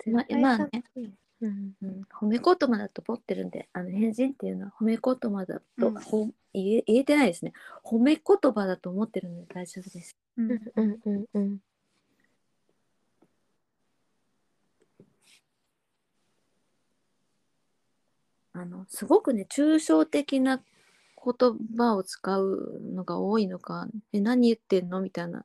[0.07, 1.19] ままあね、うん。
[1.41, 1.75] うん、
[2.21, 7.53] 褒め言葉だとポってるんで、あの変人っていうのは褒め言葉だと、うんほ言え言えてないですね。
[7.85, 10.17] 褒め言葉だと思ってるので大丈夫です。
[10.37, 11.59] うんうんうんうん。
[18.59, 25.45] あのすごくね抽象的な言葉を使うのが多いのか「え何言ってんの?」みたいな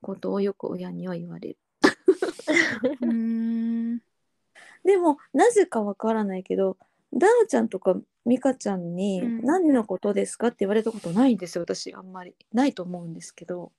[0.00, 1.56] ことをよく親には言われる。
[3.02, 3.98] うーん。
[4.84, 6.76] でもなぜかわからないけど
[7.12, 13.72] ダーちゃんとかミカちゃんに「うん何のことですか?」って言われたことないんですよ私あんまりないと思うんですけど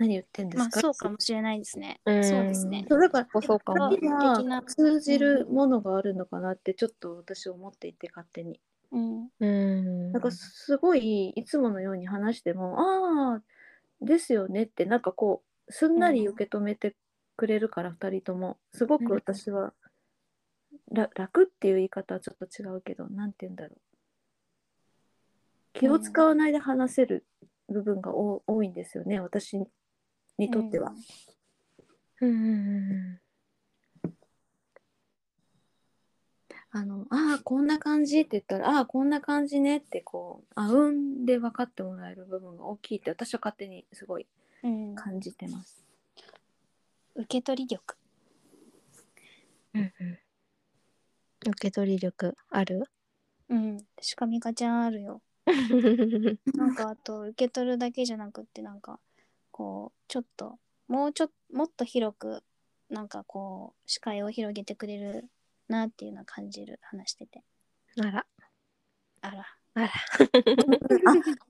[0.00, 2.00] 何言ってんですまあか、そうかもしれないですね。
[2.06, 2.86] うんそうですね。
[2.88, 3.94] そうだからそうかも。
[4.00, 8.58] 今的な通じるものがあるのかなってちょっと私思っていて勝手に。
[8.92, 9.28] うん。
[9.40, 10.12] うん。
[10.12, 13.42] なんかすごいいつものように話しても「ああ
[14.00, 16.96] ですよね」ってなんかこうすんなり受け止めて
[17.36, 19.74] くれるから2人ともすごく私は、
[20.90, 23.80] ら楽っていう言い方はちょっと違うけど何て言うんだろう
[25.74, 27.26] 気を使わないで話せる
[27.68, 29.58] 部分がお多いんですよね私
[30.40, 30.92] にとっては。
[32.20, 32.32] うんう
[33.16, 33.20] ん
[36.72, 44.26] あのああこんな感じって言ったらああこんな感じねってこうあうんで分かってもらえる部分が大きいって私は勝手にすごい
[44.62, 44.94] うん。
[44.94, 45.84] 感じてます。
[47.16, 47.96] 受け取り力。
[49.74, 50.18] うんうん。
[51.48, 52.84] 受け取り力ある？
[53.48, 53.78] うん。
[54.00, 55.22] しかみかちゃんあるよ。
[56.54, 59.00] なんかあと受け取るだけじゃなくってなんか
[59.60, 60.58] こうちょっと
[60.88, 62.42] もうちょっともっと広く
[62.88, 65.28] なんかこう視界を広げてくれる
[65.68, 67.42] なっていうのは感じる話してて
[68.00, 68.26] あら。
[69.20, 69.86] あらあら。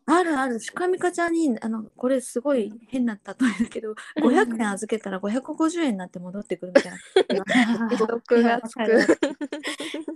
[0.07, 3.21] ああるある、しかみかちゃんに、あの、これすごい変な例
[3.61, 6.99] えだけど、500円預けたら550円になって戻ってくるみたいな。
[7.91, 9.07] 利息がつく。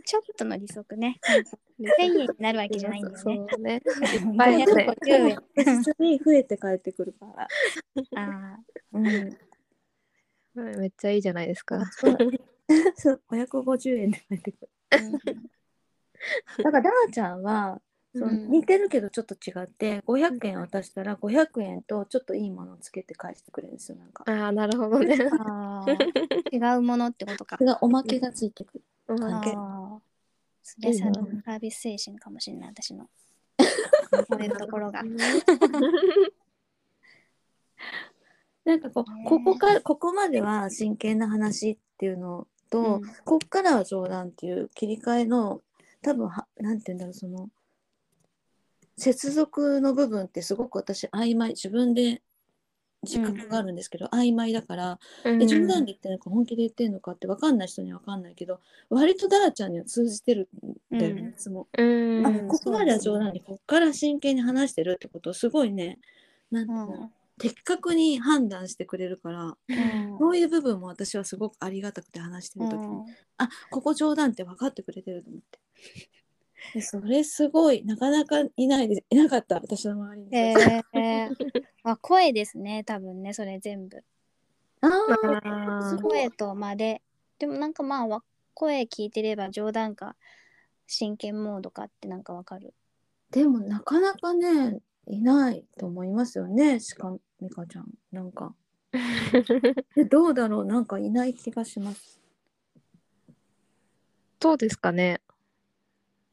[0.05, 1.18] ちょっとの利息ね
[1.80, 3.74] 1000円になるわけじゃないんだよねそうね。
[3.74, 4.64] いっぱいね。
[4.64, 4.94] 550
[5.57, 7.48] 円実に増えて帰ってくるから。
[8.16, 8.59] あ
[8.92, 9.36] うん。
[10.55, 11.84] めっちゃいいじゃないですか。
[11.92, 12.18] そう、
[12.96, 14.68] そう550円で帰ってくる。
[16.62, 17.80] だから、ダーちゃんは、
[18.17, 24.25] そのうん似てるけどちょっと違って、500円渡したら500円とちょっといいものをつけて返してくれるんですよ、なんか。
[24.27, 25.19] ああ、なるほどね。
[25.41, 25.95] あー
[26.53, 28.85] 違うものってことかそれがおまけがついてくる。
[29.09, 30.01] おまけああ。
[30.62, 33.09] それさ、いいなサービス精神かもしれない、私の。
[34.29, 35.03] こういうところが。
[38.65, 45.62] なんかこう、ねここかここまでは真剣な話っていうのと、うんこっからは冗談っていう切り替えの
[46.03, 47.51] 多分はなんて言うんだろうその
[48.97, 52.22] 接続の部分ってすごく私曖昧自分で
[53.03, 60.49] 自覚があるんですけど、曖昧だから、うんえ冗談で言ってるのか本気で言ってるのかって分かんない人には分かんないけど割とダーちゃんには通じてる
[60.95, 61.28] んだよね、うん。
[61.28, 61.68] いつも。
[61.76, 62.26] うん。
[62.26, 65.99] あうんここまでは冗談でこっから真剣に話してるってことをすごいね
[66.51, 70.18] なんていうの、的確に判断してくれるからうん。
[70.18, 73.03] そういう部分も私はすごくありがたくて話してる時に、
[73.38, 75.59] あここ冗談って分かってくれてると思って
[76.73, 77.85] でそれすごい。
[77.85, 81.29] なかなかいないでいなかった私の周りに、へえ
[81.83, 84.03] あ声ですね多分ねそれ全部。
[84.81, 87.03] ああー声と間で。
[87.39, 88.23] でもなんかまあわ
[88.55, 90.17] 声聞いてれば冗談か
[90.87, 92.75] 真剣モードかってなんかわかる。
[93.33, 97.87] ーでもなかなかねいないと思いますよねしかみかちゃん。
[98.12, 98.55] なんか。
[99.97, 100.65] でどうだろう。
[100.65, 102.21] なんかいない気がします、
[104.39, 105.21] どうですかね。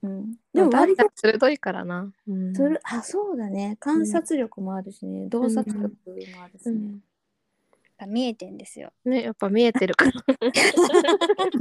[0.03, 2.11] うん、でも割と鋭いからな。
[2.27, 2.55] うん。
[2.55, 2.79] する。
[2.83, 3.77] あそうだね。
[3.79, 7.01] 観察力もあるしね、洞察力もあるしね、
[7.99, 8.11] うん。
[8.11, 8.91] 見えてんですよ。
[9.05, 10.11] ね、やっぱ見えてるから。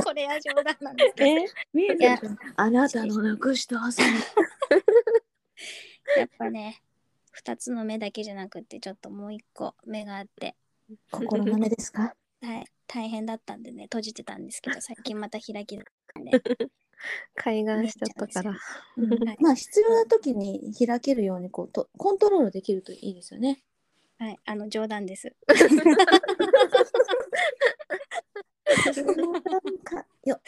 [0.03, 1.30] これは冗談なんですけど。
[1.30, 1.45] え？
[1.74, 2.18] 見えてる
[2.57, 4.09] あなたのなくしたハサミ
[6.16, 6.82] やっぱね
[7.45, 10.57] 2つの目だけじゃなくてちょっともう一個目があって。
[11.12, 12.14] 心の目ですか？
[12.43, 12.64] はい。
[12.86, 15.84] 大変だったんでね閉じてたんですけど最近また開きだっ
[16.14, 16.32] たんで
[17.34, 18.53] 開眼しちゃったから。
[18.53, 18.61] はい
[19.40, 23.62] まあ必要な時に開けるようにこうとコントロールできるといいですよね。
[24.18, 25.34] はいあの冗談です
[28.92, 29.32] 冗談
[29.82, 30.40] かよ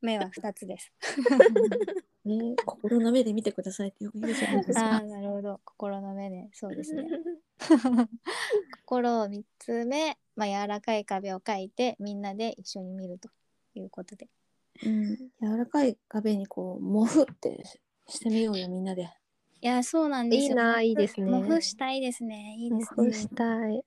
[0.00, 0.92] 目は2つです。
[2.24, 4.86] ね、心の目で見てくださいってよく言うじゃないですか。
[4.86, 7.04] ああなるほど心の目でそうですね。
[8.86, 13.28] 心を3つ目、まあ、柔らかい壁を描いてみんなで一緒に見ると
[13.74, 14.28] いうことで。
[14.84, 17.62] うん、柔らかい壁にこう、もふって
[18.08, 19.10] してみようよ、みんなで。
[19.62, 20.48] いやそうなんですよ。
[20.48, 21.30] いいな、いいですね。
[21.30, 22.56] モフしたいですね。
[22.58, 22.96] いいですね。
[22.96, 23.82] モフしたい。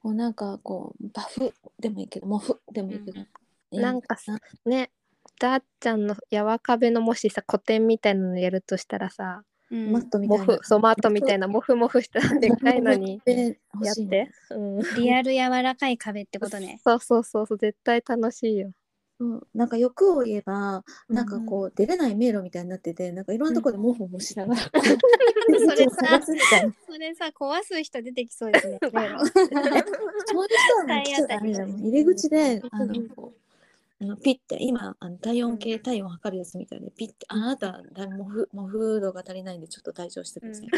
[0.00, 3.26] こうなんかこう、バフでもいいけど、もふでもいいけど。
[3.72, 4.92] なんかさね、
[5.40, 10.44] だっちゃんの柔ら壁のもしさ、古典みたいなのやるとしたらさ、うんマットみたいな。
[10.44, 13.20] モフ、そう、マットみたいな、モフモフしたでっかいのに
[13.82, 14.30] やって。
[14.50, 14.78] うん。
[14.96, 16.80] リアル柔らかい壁ってことね。
[16.84, 18.70] そうそうそうそう、絶対楽しいよ。
[19.18, 26.20] そうなんか欲を言えば、なんかこう、出れない迷路みたいになってて、なんかいろんなところでモフモフしながら、 それさ。
[26.86, 28.78] それさ壊す人出てきそうですね。
[28.82, 29.24] そういう人は
[30.34, 30.48] もう
[31.02, 31.40] 来ちゃ。
[31.40, 32.94] 入り口で、あの、
[33.98, 40.68] あのピッて、今、あの体温計、体温測るやつみたいで、ピッて、あなた、だモフ、モフ度が足りないんで、ちょっと退場してください。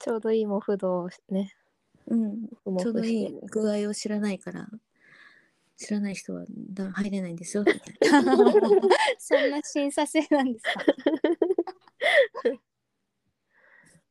[0.00, 1.56] ちょうどいいモフ度をね、
[2.08, 3.40] うん、モちょうどいい。
[3.50, 4.68] 具合を知らないから、
[5.76, 8.34] 知らない人はだ入れないんですよ、みたいな。
[9.18, 10.84] そんな審査制なんですか？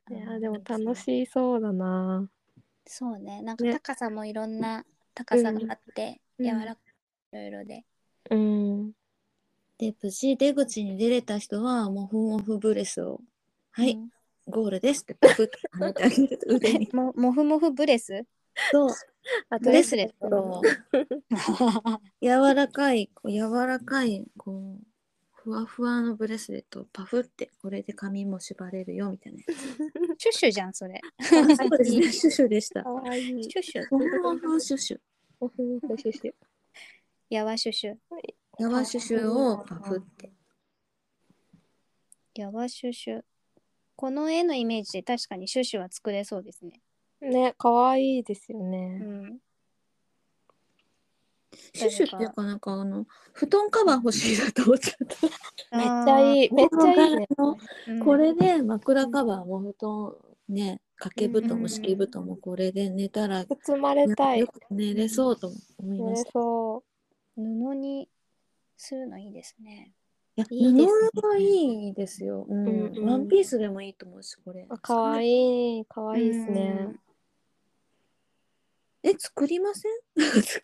[0.14, 2.30] いや、でも楽しそうだな。
[2.86, 3.42] そうね。
[3.42, 6.82] なんかね高さもいろんな高さがあって、うん柔らか
[7.34, 7.86] いいろいろで。
[8.32, 8.92] うん。
[9.78, 13.22] で、無事出口に出れた人は、モフモフブレスを、
[13.72, 14.10] はい、うん
[14.46, 16.90] ゴールですって、パフってはめてあげると 腕に。
[16.92, 18.26] ももふもふブレス？
[18.72, 18.90] そう、
[19.50, 20.62] あブレスレットを
[22.22, 24.86] 柔らかい、こう柔らかい、こう、
[25.32, 29.46] ふわふわのブレスレットをパフって、これで髪も縛れるよ、みたいなや
[30.18, 31.02] シュッシュじゃんそれ。
[31.22, 31.28] つ。
[31.30, 31.48] そう
[31.78, 32.80] ですね、 シュシュでした
[33.18, 33.44] いい。
[33.44, 33.88] シュッシュ。
[33.92, 35.00] モフモフシュシュ。
[35.40, 36.34] モフモフシュシュ。
[37.30, 37.98] やわシュシュ。
[38.60, 40.32] やわシュシュをパフって。
[42.36, 43.24] やわシュシュ。
[43.96, 46.82] この絵のイメージで確かにシュッシュは作れそうですね。
[47.30, 48.98] ね、かわいいですようね。
[49.00, 49.40] ん。
[51.74, 55.18] シュシュっていうかなんかあの、布団カバー欲しいなと思っちゃった。
[55.78, 57.28] めっちゃいい、めっちゃいいね。
[57.88, 60.16] うんこれで枕カバーも布団
[60.50, 64.48] ね、掛け布団も敷布団もこれで寝たら包まれたいよ。
[64.48, 66.32] く寝れそうと思いまねした。
[66.32, 66.84] そ
[67.36, 67.42] 布
[67.76, 68.10] に
[68.78, 69.94] するのいいですね。
[70.36, 72.46] いや、いいですね布はいいですよ。
[72.48, 74.68] うんうんうんワンピースでもいいと思うし、これ。
[74.70, 74.78] う。
[74.80, 76.88] かわいい、かわいいですね。
[79.04, 79.92] え、作りません？
[80.42, 80.62] ス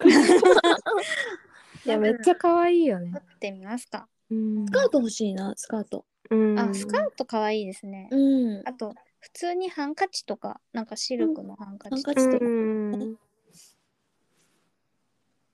[1.85, 3.33] いや、めっちゃかわいいよね作。
[3.33, 4.07] ってみますか。
[4.29, 4.65] うん。
[4.65, 6.05] カート欲しいな、スカート。
[6.29, 6.59] うん。
[6.59, 8.07] あ、スカートかわいいですね。
[8.11, 8.61] うん。
[8.65, 12.21] あと、普通にハンカチとか、なんかシルクのハンカチとか。
[12.41, 13.17] うん。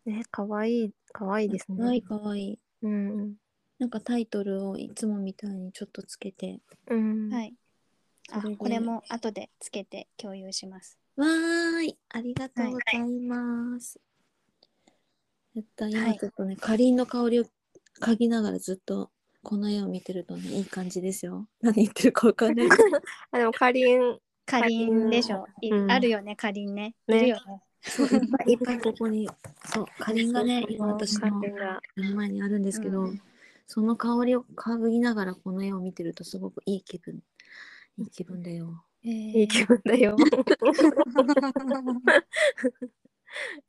[0.06, 1.84] ね、かわいい、かわいいですね。
[1.84, 2.60] はい、かわいい。
[2.84, 3.36] うん。
[3.80, 6.60] なんかタイトルをいつもみたいにちょっとつけて。
[6.88, 7.30] うん。
[7.30, 7.56] はい。
[8.32, 11.00] あそれでこれも後でつけて共有します。
[11.18, 14.00] わーい、ありがとうございます。
[15.54, 17.46] やった、今はいちょっとね、かりんの香りを
[18.02, 19.12] 嗅ぎながらずっと
[19.42, 21.48] この絵を見てるとね、いい感じですよ。
[21.62, 22.68] 何言ってるかわかんない。
[23.32, 25.48] あ、でもかりん、かりんでしょ。
[25.62, 26.96] いうんあるよね、かりんね。
[27.08, 27.62] いねるよね。
[27.82, 29.30] そういっぱいいっぱいここに、
[29.74, 33.22] そう、かりんがね、今私の目の前にあるんですけど、うん
[33.68, 37.24] その香りを嗅ぎながらこの絵を見てるとすごくいい気分。
[37.98, 38.85] いい気分だよ。
[39.06, 40.16] えーいい気分だよ。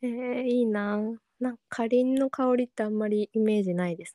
[0.00, 0.98] えー、いいな。
[1.38, 4.14] なんかかりんの香りってあんまりイメージないです。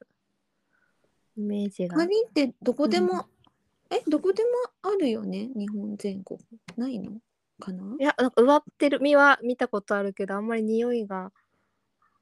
[1.37, 2.05] イメージがか。
[2.07, 3.27] りんってどこでも、
[3.91, 4.49] え、どこでも
[4.81, 5.49] あるよね？
[5.55, 6.39] 日本全国。
[6.75, 7.19] ないの
[7.59, 7.95] かな？
[7.99, 11.31] いや、なんか植わってる実は見たことあるけど、あんまり匂いが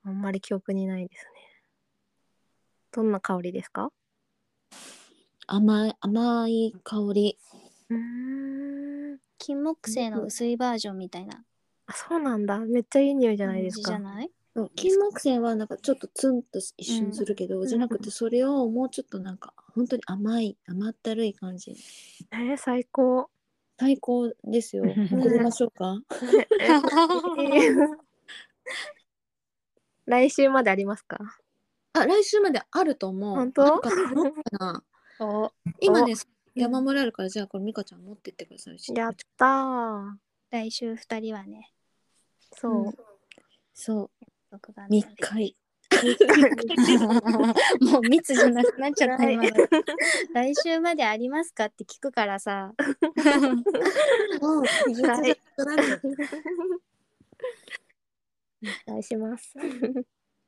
[0.03, 1.31] あんまり記憶にないですね。
[2.91, 3.93] どんな香りですか？
[5.47, 7.37] 甘い、甘い香り。
[7.89, 8.68] うーん。
[9.39, 11.43] 金木犀の薄いバージョンみたいな
[11.87, 12.59] あ、そうなんだ。
[12.59, 13.97] めっちゃいい匂いじゃないですじじゃ。
[13.97, 14.29] ない？
[14.75, 21.75] 金木犀はなんかちょっとツンと一瞬するけど、じゃなくてそれをもうちょっとなんか本当に甘い甘ったるい感じ。
[22.31, 23.29] えー、最高。
[23.79, 24.83] 最高ですよ。
[25.09, 25.95] 送りましょうか？
[30.05, 31.17] 来週までありますか？
[31.93, 33.35] あ来週まであると思う。
[33.35, 33.63] 本当？
[33.75, 34.83] あるかな。
[35.21, 36.13] お今ね
[36.55, 40.11] 山盛りあるからじゃあこれ美香ちゃん持ってってくださいやったー。
[40.51, 41.73] 来週二人はね、
[42.53, 42.85] そう。
[42.85, 42.93] うん。
[43.73, 44.09] そう。
[44.51, 45.55] 録画密会
[47.81, 49.49] もう密じゃなくなっちゃった今の。
[50.33, 52.73] 来週までありますかって聞くからさ。
[54.41, 54.65] もうは
[55.27, 55.39] い。
[58.87, 59.53] お願いします。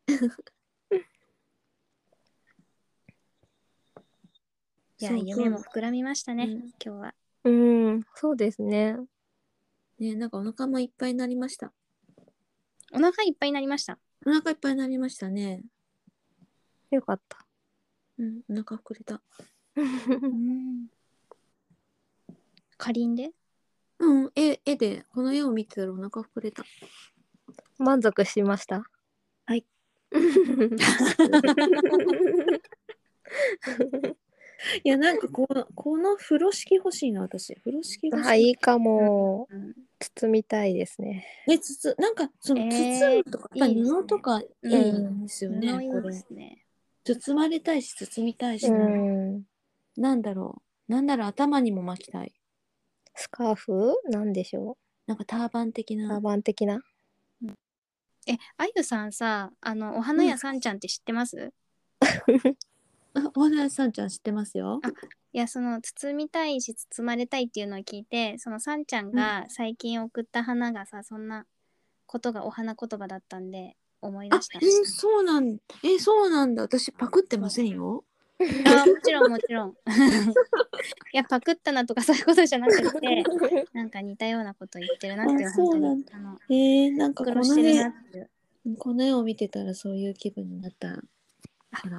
[5.01, 6.51] いやそう夢も膨らみましたね、うん。
[6.59, 7.15] 今日は。
[7.43, 8.97] うん、そうですね。
[9.97, 11.73] ねなんかお腹もいっぱいになりました。
[12.93, 13.97] お腹いっぱいになりました。
[14.27, 15.63] お腹いっぱいになりましたね。
[16.91, 17.47] よかった。
[18.19, 19.23] うんお腹膨れた。
[19.75, 20.85] うん。
[22.77, 23.31] かりんで
[23.97, 26.63] うん絵絵でこの絵を見てたらお腹膨れた。
[27.79, 28.83] 満足しました。
[29.47, 29.65] はい。
[34.83, 37.55] いやなんかこのこの風呂敷欲しいな私。
[37.55, 38.29] 風呂敷欲しい。
[38.29, 39.47] あ、いいかも。
[39.49, 39.73] うん。
[39.99, 41.25] 包みたいですね。
[41.47, 44.01] ねつつなんかそのえー包むとか、やっぱいいですね。
[44.01, 46.65] 布とかいうんいんですよね、布いいでこれすね。
[47.03, 49.43] 包まれたいし包みたいしうな、ん。
[49.97, 50.15] な。
[50.15, 50.91] んだろう。
[50.91, 52.33] なんだろう頭にも巻きたい。
[53.15, 53.95] スカーフ？
[54.05, 56.81] なんでしょなんかターバン的うターなバン的な？
[58.27, 61.51] えあゆさんさあのお花屋さんちゃんって知ってます、
[63.13, 64.79] あお花屋さんちゃん知ってますよ。
[64.83, 64.87] あ
[65.33, 71.45] いやその包みたいし包まれたいっていうのを聞いてそのさんちゃんが最近送った花がさそんな
[72.05, 76.63] ことがお花言葉だったんで思いあ出したえーそうなんえーそうなんだ。
[76.63, 78.03] 私パクってませんよ。
[78.65, 79.69] あもちろんもちろん。
[81.13, 83.23] いやパクったなとかそういうことじゃなくて
[83.73, 88.29] なんか似たようなこと言ってるなっていうあそうなん本当にあのえー、なんかこのしてるな絵っていう。
[88.77, 91.01] この絵を見てたらそういう気分になった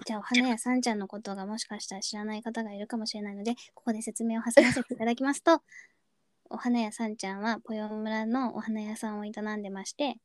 [0.05, 5.63] じゃあお花屋さんちゃんのことがもしかしたら知らない方がいるかもしれないのでここで説明を挟ませていただきますと
[6.51, 10.19] お花屋さんちゃんはぽよ村のお花屋さんを営んでまして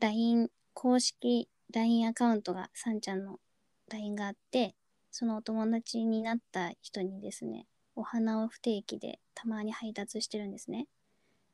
[0.00, 3.38] LINE 公式 LINE アカウントがさんちゃんの
[3.90, 4.74] LINE があって
[5.10, 10.86] そのお友達になった人にですねお花を不定期でたまに配達してるんですね。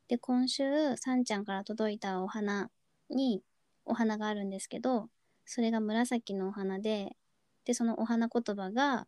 [0.08, 2.70] で今週さんちゃんから届いたお花
[3.08, 3.42] に
[3.86, 5.08] お花があるんですけど
[5.46, 7.16] それが紫のお花で
[7.64, 9.06] でそのお花言葉が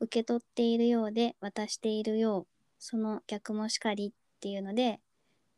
[0.00, 2.46] 受け取っているようで渡しているよう
[2.78, 5.00] その逆もしかりっていうので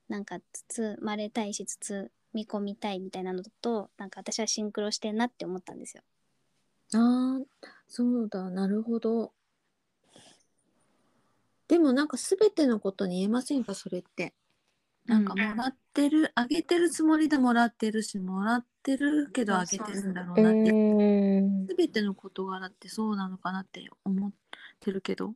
[0.09, 6.03] なんか包まれたいし包み込みたいみたいなのとなんか私はシンクロしてんなって思ったんですよ。
[6.93, 7.45] あー
[7.89, 9.33] そうだなるほど
[11.69, 14.35] でもなんか全てのことに言えませんかそれって
[15.11, 21.67] なんかうんもらってる、あげてるつもりでもらってるしもらってるけどあげてるんだろううなってん。
[21.77, 24.33] 全ての事柄ってそうなのかなって思っ
[24.79, 25.35] てるけど、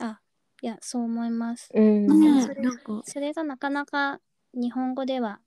[0.00, 0.20] あ
[0.62, 1.70] いやそう思います。
[1.74, 2.06] うん。
[2.34, 4.20] ねそれなんかそれがなかなか
[4.54, 5.40] 日本語では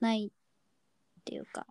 [0.00, 1.66] ないっていうか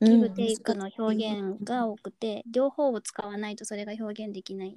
[0.00, 4.76] ギブテイクの表現が多くて、両方を使わないとそれが表現できない。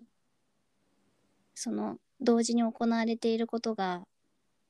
[1.55, 4.03] その同時に行われていることが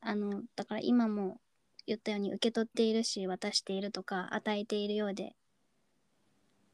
[0.01, 1.39] あのだから今も
[1.85, 5.35] 言ったように受け取っているし渡しているとか与えているようで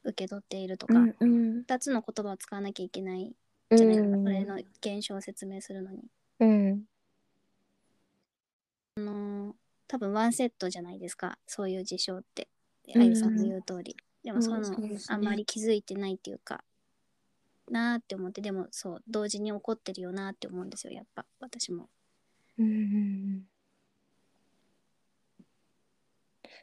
[0.04, 1.64] 受け取っているとか、うんうん。
[1.68, 3.34] 2つの言葉を使わなきゃいけない
[3.72, 4.24] うじゃないですか、ん。
[4.24, 6.04] それの現象を説明するのに。
[6.42, 6.84] うん。
[9.88, 12.48] 多分ワンセットじゃないですかそういう事象って。
[12.94, 13.02] うん。
[13.02, 14.62] あゆさんの言う通り、でもその、
[15.08, 16.64] あんまり気づいてないっていうか
[17.72, 21.90] なーって思ってでもそう同時に起こってるよなーって思うんですよやっぱ私も
[22.58, 23.44] うん。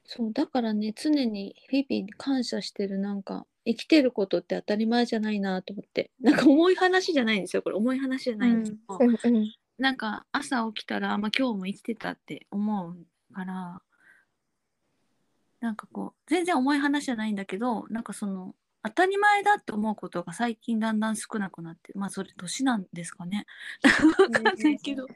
[0.04, 6.10] そうだからね常に日々感謝してるなんか生きてることって当たり前じゃないなと思って。
[6.20, 7.76] なんか重い話じゃないんですよこれ。
[7.76, 9.36] 重い話じゃないんですけど、うん。
[9.36, 9.40] う。
[9.40, 9.54] ん。
[9.78, 13.82] なんか朝起きたら、まあ、今日も生きてたって思うから
[15.60, 23.46] なんかこう全然重い話じゃないんだけどなんかその当たり前だって思うことが最近だんだん少なくなってまあそれ年なんですかね。
[24.18, 25.06] わかんないけど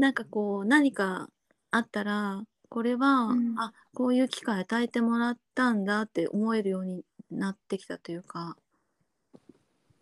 [0.00, 1.28] なんかこう何か
[1.70, 3.54] あったらこれは、うん。
[3.58, 8.56] あこういう機会与えてもらったんだって思えるようになってきたというか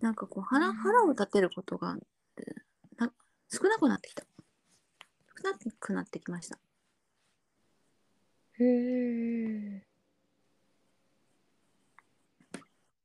[0.01, 0.75] なんかこう腹,、うん。
[0.77, 1.97] 腹を立てることが
[2.97, 3.11] な
[3.51, 4.25] 少なくなってきた。
[5.43, 6.59] 少なくなってきました。
[8.61, 9.83] うん。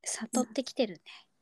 [0.04, 1.02] 悟ってきてる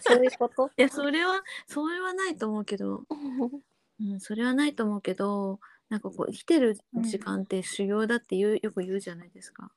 [0.00, 0.70] そういうこと？
[0.76, 3.04] いやそれはそれはないと思うけど、
[4.00, 9.70] うん、それはないと思うけどなんかこう生きてる時間って修行だって言うよく言うじゃないですか。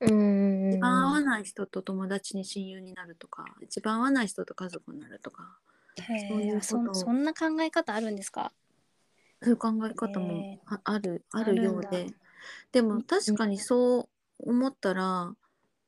[0.00, 0.70] うん。
[0.72, 5.58] 一番合わない人と友達に親友になるとか一番合わない人と家族になるとか
[6.00, 6.94] へそういうえこと。
[6.94, 8.52] そそんな考え方あるんですか？
[9.42, 12.06] そういう考え方へもああるあるようで。
[12.72, 14.08] でも確かにそ
[14.38, 15.34] う思ったら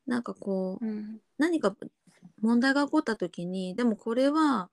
[0.07, 1.21] なんかこううん。
[1.39, 1.75] 何か
[2.41, 4.69] 問題が起こった時にでもこれは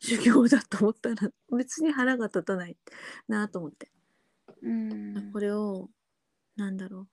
[0.00, 2.76] 修行だと思ったら別に腹が立たない
[3.28, 3.90] なと思って。
[4.62, 5.90] うんこれを
[6.56, 7.08] なんだろう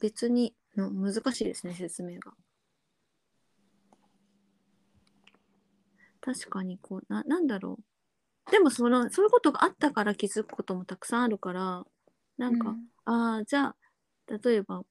[0.00, 2.32] 別にの難しいですね説明が。
[6.20, 7.78] 確かにこうななんだろ
[8.46, 11.84] うでもそのそういうことがあったから気づくこともたくさんあるから
[12.36, 13.76] なんか、ああじゃあ
[14.42, 14.82] 例えば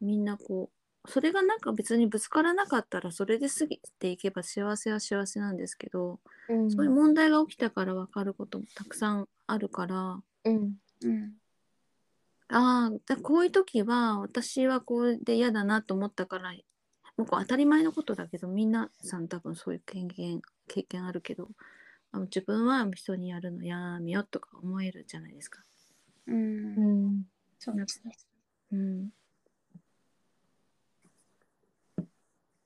[0.00, 0.75] みんなこう
[1.08, 6.70] それがなんか別にぶつからなかったらそれで過ぎていけば幸せは幸せなんですけど、うん。
[6.70, 10.20] そういう問題が起きたから分かることもたくさんあるから。
[10.44, 10.74] うん。
[11.02, 11.32] うん。
[12.48, 16.52] ああだこういう時は私はこれで嫌だなと思ったから
[17.16, 21.48] もうこう当たり前のことだけど皆さん多分そういう経験経験あるけど
[22.12, 25.60] あ自分は人にやるのやめようとか思えるじゃないですか。
[26.28, 26.36] うん。
[26.36, 26.40] う
[27.10, 27.22] ん。
[27.58, 28.12] そうですね。
[28.72, 29.08] うん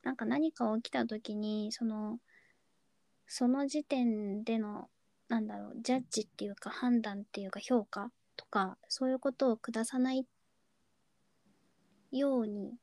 [0.03, 2.19] なんか何か起きた時にその
[3.27, 4.89] その時点での
[5.29, 10.27] なんだろうジャッジっていうか判断っていうか評価とかそういうことを下さない
[12.11, 12.75] ように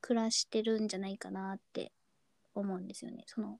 [0.00, 1.92] 暮らしてるんじゃないかなって
[2.54, 3.24] 思うんですよね。
[3.26, 3.58] その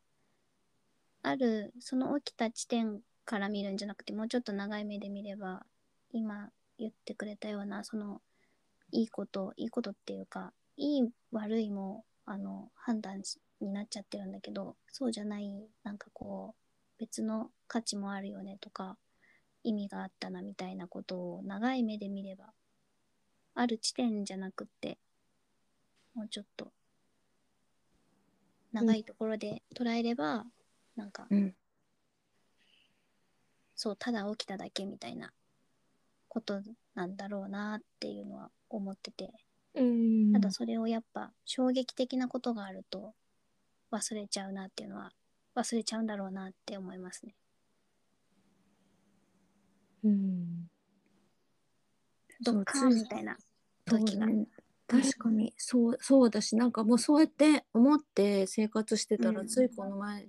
[1.22, 5.64] あるその起きた地点から見るんじゃなくてもうちょっと長い目で見れば
[6.12, 8.20] 今言ってくれたようなその
[8.90, 15.51] いいこといいことっていうかいい悪いもあの判断しになっちゃってるんだけどそうじゃない
[15.85, 18.97] なんかこう別の価値もあるよねとか
[19.64, 22.47] 意味があったなみたいなことを長い目で見れば
[23.55, 24.97] ある地点じゃなくって
[26.14, 26.72] もうちょっと
[28.72, 30.47] 長いところで捉えれば、
[30.97, 31.55] なんかうん。
[33.74, 35.33] そうただ起きただけみたいな
[36.28, 36.62] こと
[36.95, 39.33] なんだろうなっていうのは思ってて
[39.75, 43.14] うんただそれをやっぱ衝撃的なことがあると
[43.91, 45.12] 忘れちゃうなっていうのは
[45.55, 47.35] 忘れちゃうんだろうなって思いますね。
[50.05, 50.68] うん
[52.45, 53.37] ドッカーンみたいな
[53.85, 54.27] 時が。
[54.27, 54.47] ね
[55.01, 55.55] 確かに。
[55.57, 59.47] そうそうだしなんかもうそうやって思って生活してたら、うん。
[59.47, 60.28] ついこの前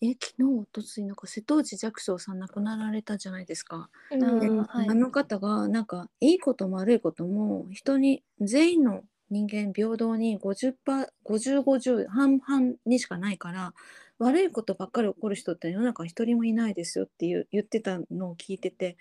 [0.00, 3.88] え昨日おとついなんか瀬戸内寂聴さん亡くなられたじゃないですか。
[4.10, 4.88] うんではい。
[4.88, 13.72] あの方がなんかいいことも悪いことも人に全員の人間平等に 50%5050 半々にしかないから
[14.18, 18.96] 悪いことばっかり起こる人って世の中一人もいないですよっていう言ってたのを聞いてて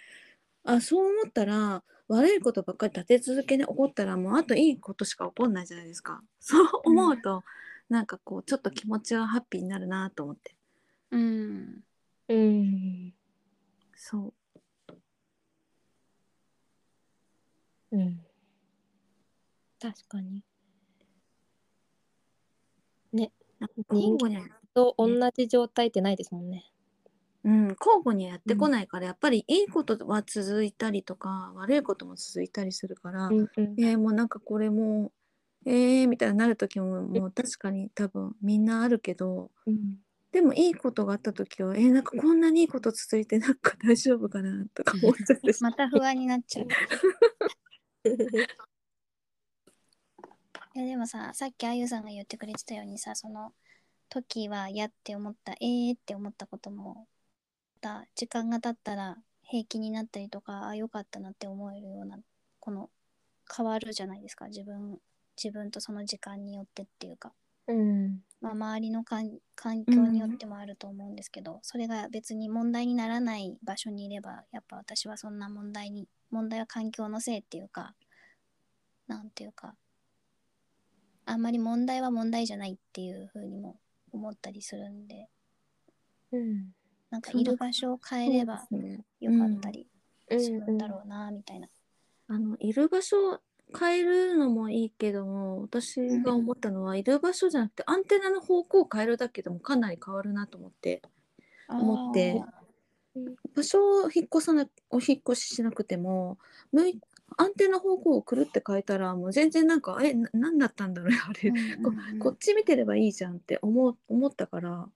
[0.64, 6.22] あそう思ったら悪いことばっかり立て続けに起こったらもうあといいことしか起こんないじゃないですか。
[6.40, 7.44] そう思うと、
[7.90, 10.56] なんかこうちょっと気持ちがハッピーになるなと思って。
[11.12, 11.84] うん。
[12.28, 13.14] うん。
[13.96, 14.34] そ
[14.90, 14.96] う。
[17.92, 18.22] うん。
[19.80, 20.44] 確かに。
[23.14, 23.32] ね。
[23.60, 26.66] なんか人交互にと同じ状態ってないですもんね
[27.44, 33.50] うん、交互にやってこないから、やっぱりいいことは続いたりとか悪いことも続いたりするから、うんうん。
[33.80, 35.12] えーもうなんかこれもう
[35.70, 39.98] えー、みたいになる時ももう確かに多分みんなあるけどうん。
[40.32, 45.52] でもいいことがあった時はえー、なんかこんなにいいこと続いてなんか 大丈夫かなとか思っちゃって。
[45.60, 46.68] また不安になっちゃう。
[50.74, 53.54] いやでもさ、さっきあゆさんが言ってくれてたようにさ、その
[54.08, 57.10] 時は嫌って思った、えーって思ったことも、
[57.84, 62.20] また時間が経ったら平気になったりとか、あ、よかったなって思えるような、
[62.60, 62.90] この
[63.54, 65.00] 変わるじゃないですか、自分、
[65.36, 67.34] 自分とその時間によってっていうか。
[67.68, 68.22] うん。
[68.40, 77.94] まあ、周りのかん環境によってもあると思うんですけど、それが別に問題にならない場所にいればやっぱ私はそんな問題に問題は環境のせいっていうか
[79.08, 79.76] なんていうか
[81.26, 83.78] あんまり問題は問題じゃないっていう風にも
[84.12, 85.30] 思ったりするんで。
[86.32, 86.72] うん
[87.12, 88.54] なんかいる場所を変えれば
[89.20, 89.88] よかったり
[90.30, 90.42] うん。
[90.42, 91.68] するんだろうなみたいな。
[92.28, 93.40] あのいる場所を
[93.78, 101.02] 変えるのもいいけども私が思ったのは、いる場所じゃなくてアンテナの方向を変えるだけでもかなり変わるなと思って
[101.70, 102.42] 思って。
[103.54, 106.38] 場所を引っ越さなお引っ越ししなくても
[106.72, 107.02] 向い
[107.38, 114.88] アンテナ方向をくるって変えたらもう全然なんかえな何だったんだろうあれ、ここっち見てればいいじゃんって思う思ったから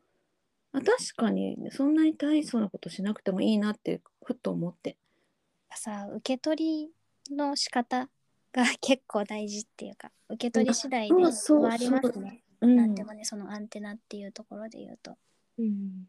[0.75, 4.97] あ確かにそんなに大層なことしなくてもいいなってふっと思って。
[5.73, 6.89] さ受け取
[7.27, 8.09] りの仕方
[8.53, 12.43] が結構大事っていうか受け取り次第で変わりますね。
[12.61, 15.17] うんなんでもねそのアンテナっていうところで言うと。
[15.57, 16.07] うん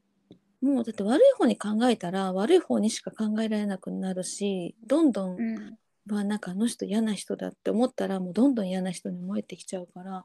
[0.63, 10.25] もうだって悪い方に考えたら悪い方にしか考えられなくなるしどんどん、うんまあなんかあの人嫌な人だって思ったらもうどんどん嫌な人に思えてきちゃうから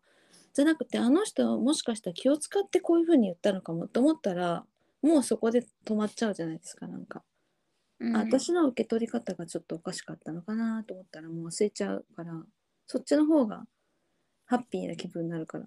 [0.54, 4.66] じゃなくてあの人はもしかしたら気を使ってこういう風に言ったのかもと思ったら
[5.02, 7.24] もうそこで止まっちゃうじゃないですかなんか、
[8.00, 12.34] うんあ私の受け取り方がちょっとおかしかったのかなと思ったらもう忘れちゃうから
[12.88, 13.64] そっちの方が
[14.46, 15.66] ハッピーな気分になるから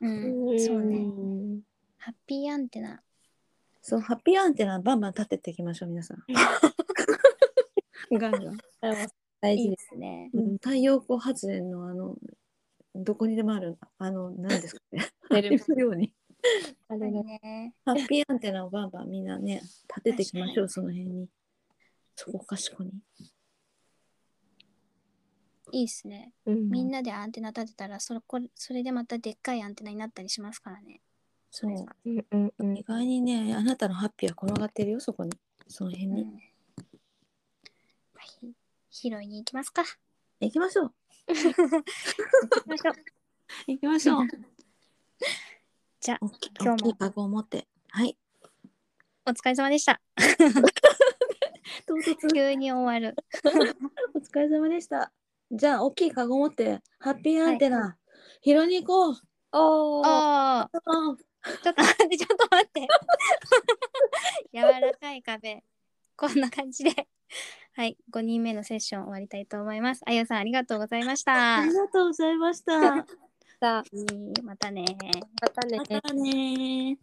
[0.00, 0.98] うん、そうね。
[0.98, 1.60] ん
[1.98, 3.00] ハッピーアンテナ。
[3.80, 6.18] そうハッピーアンテナバンバン立てていきましょう皆さん
[8.12, 8.58] ガンガン
[9.40, 9.76] 大事で。
[9.78, 10.30] すね。
[10.32, 12.16] うん太陽光発電のあの
[12.94, 16.12] どこにでもあるあの何ですかね出るあれのように
[16.88, 17.22] あれね。
[17.22, 17.74] ね。
[17.84, 21.28] ハッピーアンテナをバンバンみんなね立てていきましょうその辺に
[22.14, 22.92] そこかしこに
[25.72, 26.32] いいですね。
[26.46, 31.00] うんみんなでアンテナ立てたら、それこれそれでまたでっかいアンテナになったりしますからね。
[31.50, 35.32] そううんうんうん意外にねあなたのハッピーは転がってるよそこに
[35.68, 36.30] その辺に、うん。
[36.32, 36.40] は
[38.42, 38.52] い。
[38.90, 39.82] 拾いに行きますか。
[40.40, 40.92] 行きましょう行
[41.26, 42.94] きましょう。
[43.66, 44.26] 行きましょう
[46.00, 48.16] じゃあ、大き今日も大きいカゴを持ってはい
[49.26, 50.00] お疲れ様でした。
[51.86, 53.16] 唐突急に終わる。
[54.14, 55.12] お疲れ様でした
[55.50, 57.96] じゃあ大きいカゴ持ってハッピーアンテナ、
[58.42, 59.22] 拾いに行こう
[59.52, 62.88] おーああ、あちょっと待って、ちょっと待って。
[64.52, 65.62] 柔らかい壁。
[66.16, 67.08] こんな感じで。
[67.76, 70.02] はい、5人目のセッション終わりたいと思います。
[70.06, 71.58] あゆさん、ありがとうございました。
[71.58, 73.04] ありがとうございました
[74.44, 74.84] またね。
[75.40, 76.98] またねまたね